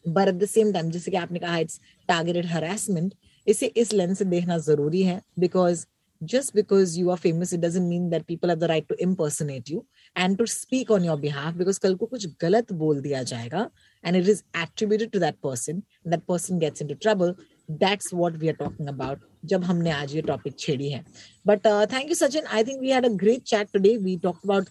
But 0.06 0.28
at 0.28 0.38
the 0.38 0.46
same 0.46 0.72
time, 0.72 0.90
जैसे 0.90 1.10
कि 1.10 1.16
आपने 1.16 1.40
कहा, 1.40 1.60
it's 1.60 1.80
targeted 2.08 2.46
harassment. 2.46 3.14
इसे 3.48 3.66
इस 3.66 3.92
lens 3.92 4.18
से 4.18 4.24
देखना 4.24 4.58
ज़रूरी 4.58 5.02
है 5.02 5.20
because 5.38 5.86
just 6.24 6.54
because 6.54 6.96
you 6.98 7.10
are 7.10 7.16
famous 7.16 7.52
it 7.52 7.60
doesn't 7.60 7.88
mean 7.88 8.10
that 8.10 8.26
people 8.26 8.48
have 8.48 8.60
the 8.60 8.68
right 8.68 8.88
to 8.88 9.00
impersonate 9.02 9.68
you 9.68 9.86
and 10.16 10.36
to 10.38 10.46
speak 10.46 10.90
on 10.90 11.04
your 11.04 11.16
behalf 11.16 11.56
because 11.56 11.78
kal 11.78 11.96
ko 11.96 12.08
kuch 12.14 12.26
galat 12.44 12.72
bol 12.82 13.00
diya 13.06 13.22
jayega 13.32 13.70
and 14.02 14.16
it 14.16 14.28
is 14.28 14.42
attributed 14.54 15.12
to 15.12 15.18
that 15.18 15.40
person 15.40 15.84
that 16.04 16.26
person 16.26 16.58
gets 16.58 16.80
into 16.80 16.94
trouble. 16.94 17.36
That's 17.70 18.12
what 18.14 18.36
we 18.36 18.48
are 18.48 18.54
talking 18.54 18.88
about 18.88 19.20
जब 19.50 19.64
हमने 19.64 19.90
आज 19.90 20.14
ये 20.14 20.22
topic 20.22 20.58
छेड़ी 20.58 20.88
है। 20.90 21.04
But 21.46 21.66
thank 21.92 22.08
you 22.08 22.14
Sachin 22.14 22.46
I 22.46 22.64
think 22.64 22.80
we 22.80 22.90
had 22.90 23.04
a 23.06 23.08
great 23.22 23.42
chat 23.50 23.68
today 23.72 23.96
we 23.96 24.16
talked 24.22 24.44
about 24.44 24.68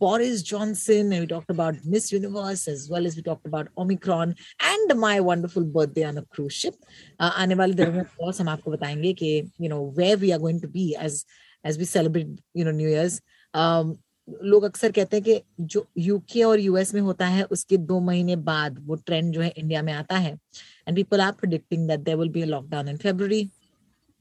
Boris 0.00 0.42
Johnson 0.50 1.18
we 1.20 1.26
talked 1.26 1.50
about 1.50 1.78
Miss 1.86 2.12
Universe 2.14 2.68
as 2.68 2.86
well 2.92 3.06
as 3.06 3.16
we 3.16 3.22
talked 3.22 3.48
about 3.48 3.68
Omicron 3.78 4.34
and 4.64 4.92
my 4.98 5.20
wonderful 5.30 5.64
birthday 5.76 6.04
on 6.04 6.16
a 6.16 6.24
cruise 6.32 6.50
ship 6.52 6.74
आने 7.20 7.54
वाले 7.54 7.74
दिनों 7.74 7.92
में 7.92 8.32
हम 8.40 8.48
आपको 8.48 8.70
बताएँगे 8.70 9.12
कि 9.22 9.36
you 9.60 9.68
know 9.68 9.84
where 9.98 10.16
we 10.18 10.30
are 10.30 10.38
going 10.38 10.60
to 10.62 10.68
be 10.68 10.92
as 11.02 11.24
as 11.64 11.78
we 11.78 11.84
celebrate 11.84 12.36
you 12.56 12.64
know 12.64 12.70
new 12.76 12.88
year's 12.88 13.20
लोग 14.42 14.64
अक्सर 14.64 14.92
कहते 14.92 15.16
हैं 15.16 15.24
कि 15.24 15.40
जो 15.60 15.86
यूके 15.98 16.42
और 16.42 16.60
यूएस 16.60 16.94
में 16.94 17.00
होता 17.00 17.26
है, 17.26 17.42
उसके 17.44 17.76
दो 17.76 18.00
महीने 18.00 18.36
बाद 18.44 18.78
वो 18.86 18.94
ट्रेंड 18.96 19.32
जो 19.34 19.40
है 19.40 19.48
इंडिया 19.48 19.82
में 19.82 19.92
आता 19.92 20.16
है। 20.18 20.32
And 20.88 20.96
people 20.96 21.20
are 21.20 21.32
predicting 21.32 21.88
that 21.88 22.00
there 22.00 22.16
will 22.16 22.28
be 22.28 22.42
a 22.42 22.46
lockdown 22.46 22.88
in 22.88 22.96
February 22.96 23.48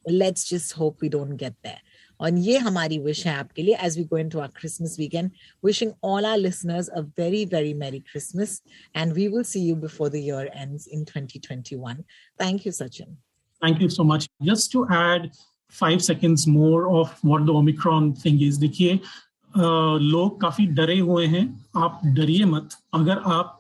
let's 0.06 0.50
just 0.50 0.78
hope 0.78 1.04
we 1.04 1.10
don't 1.10 1.34
get 1.40 1.54
that 1.54 1.88
और 2.20 2.38
ये 2.40 2.58
हमारी 2.58 2.98
विश 3.00 3.26
है 3.28 3.34
आपके 3.36 3.64
लिए 3.64 3.76
as 3.86 3.98
we 3.98 4.04
go 4.04 4.18
into 4.30 4.40
our 4.40 4.48
Christmas 4.56 4.96
weekend 5.00 5.32
wishing 5.66 5.92
all 6.04 6.26
our 6.26 6.38
listeners 6.38 6.88
a 6.90 7.02
very 7.20 7.44
very 7.46 7.74
merry 7.74 8.00
Christmas 8.02 8.62
and 8.96 9.14
we 9.14 9.28
will 9.28 9.44
see 9.44 9.62
you 9.68 9.76
before 9.76 10.10
the 10.10 10.16
year 10.16 10.52
ends 10.56 10.88
in 10.88 11.06
2021 11.06 12.02
thank 12.42 12.66
you 12.68 12.72
Sachin 12.72 13.16
thank 13.62 13.82
you 13.82 13.90
so 13.90 14.04
much 14.04 14.30
just 14.44 14.72
to 14.74 14.86
add 14.94 15.30
five 15.74 16.00
seconds 16.00 16.48
more 16.48 16.86
of 17.00 17.16
what 17.26 17.46
the 17.46 17.50
omicron 17.56 18.14
thing 18.26 18.42
is 18.44 18.60
देखिए 18.62 19.00
लोग 19.54 20.40
काफ़ी 20.42 20.66
डरे 20.68 21.00
हुए 21.00 21.26
हैं। 21.28 21.44
आप 21.78 22.02
डरिए 22.06 22.46
मत। 22.46 22.70
अगर 22.94 23.22
आप 23.28 23.60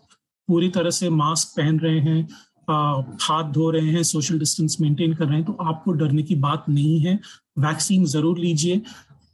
पूरी 0.49 0.69
तरह 0.69 0.89
से 0.91 1.09
मास्क 1.11 1.57
पहन 1.57 1.79
रहे 1.79 1.99
हैं 1.99 2.27
हाथ 2.67 3.51
धो 3.51 3.69
रहे 3.71 3.91
हैं, 3.91 4.03
सोशल 4.03 4.39
डिस्टेंस 4.39 4.77
मेंटेन 4.81 5.13
कर 5.13 5.25
रहे 5.25 5.35
हैं 5.35 5.45
तो 5.45 5.57
आपको 5.61 5.91
डरने 5.93 6.23
की 6.23 6.35
बात 6.37 6.65
नहीं 6.69 6.99
है। 7.01 7.19
वैक्सीन 7.59 8.05
ज़रूर 8.07 8.39
लीजिए। 8.39 8.81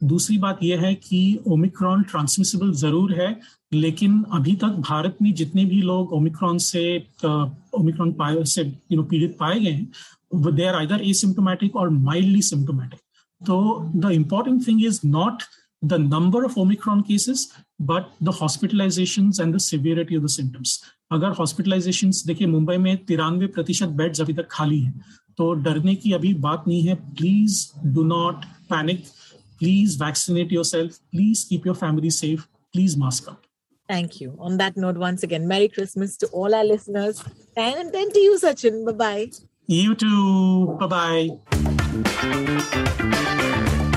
दूसरी 0.00 0.36
बात 0.38 0.58
यह 0.62 0.80
है 0.80 0.94
कि 0.94 1.38
ओमिक्रॉन 1.48 2.02
ट्रांसमिसिबल 2.02 2.72
ज़रूर 2.74 3.12
है, 3.20 3.36
लेकिन 3.72 4.22
अभी 4.34 4.54
तक 4.56 4.76
भारत 4.80 5.16
में 5.22 5.32
जितने 5.34 5.64
भी 5.64 5.80
लोग 5.82 6.12
ओमिक्रॉन 6.12 6.58
से 6.60 6.96
ओमिक्रॉन 7.24 8.12
पाए 8.14 8.44
से 8.46 8.62
यू 8.62 8.96
नो 8.96 9.02
पीड़ित 9.04 9.36
पाए 9.40 9.60
गए 9.60 9.70
हैं 9.70 10.54
दे 10.54 10.66
आर 10.66 10.74
आइदर 10.74 11.02
एसिम्टोमेटिक 11.04 11.76
और 11.76 11.88
माइल्डली 11.90 12.42
सिम्टोमेटिक 12.42 13.00
तो 13.40 13.56
the 13.96 14.10
important 14.12 14.66
thing 14.66 14.84
is 14.84 15.00
not 15.06 15.42
the 15.85 15.97
number 15.97 16.43
of 16.43 16.57
Omicron 16.57 17.03
cases, 17.03 17.53
but 17.79 18.11
the 18.21 18.31
hospitalizations 18.31 19.39
and 19.39 19.53
the 19.53 19.59
severity 19.59 20.15
of 20.15 20.21
the 20.21 20.29
symptoms. 20.29 20.79
अगर 21.11 21.31
हॉस्पिटलाइजेशन 21.39 22.11
देखिए 22.27 22.47
मुंबई 22.47 22.77
में 22.77 23.05
तिरानवे 23.05 23.47
प्रतिशत 23.55 23.89
बेड्स 24.01 24.21
अभी 24.21 24.33
तक 24.33 24.47
खाली 24.51 24.79
हैं 24.81 25.03
तो 25.37 25.51
डरने 25.63 25.95
की 25.95 26.11
अभी 26.13 26.33
बात 26.45 26.63
नहीं 26.67 26.81
है 26.87 26.95
please 27.15 27.71
do 27.95 28.03
not 28.03 28.45
panic 28.69 29.03
please 29.59 29.97
vaccinate 30.01 30.53
yourself 30.65 30.97
please 31.11 31.43
keep 31.49 31.67
your 31.67 31.75
family 31.75 32.11
safe 32.19 32.45
please 32.73 32.97
mask 32.97 33.29
up 33.29 33.41
Thank 33.89 34.13
you. 34.21 34.27
On 34.39 34.53
that 34.59 34.77
note, 34.77 34.97
once 34.97 35.23
again, 35.27 35.47
Merry 35.47 35.67
Christmas 35.67 36.13
to 36.19 36.27
all 36.41 36.53
our 36.55 36.67
listeners. 36.67 37.17
And 37.57 37.91
then 37.91 38.13
to 38.17 38.21
you, 38.25 38.37
Sachin. 38.43 38.77
Bye 38.85 38.93
bye. 39.03 39.25
You 39.67 39.95
too. 39.95 40.77
Bye 40.79 40.87
bye. 43.77 43.84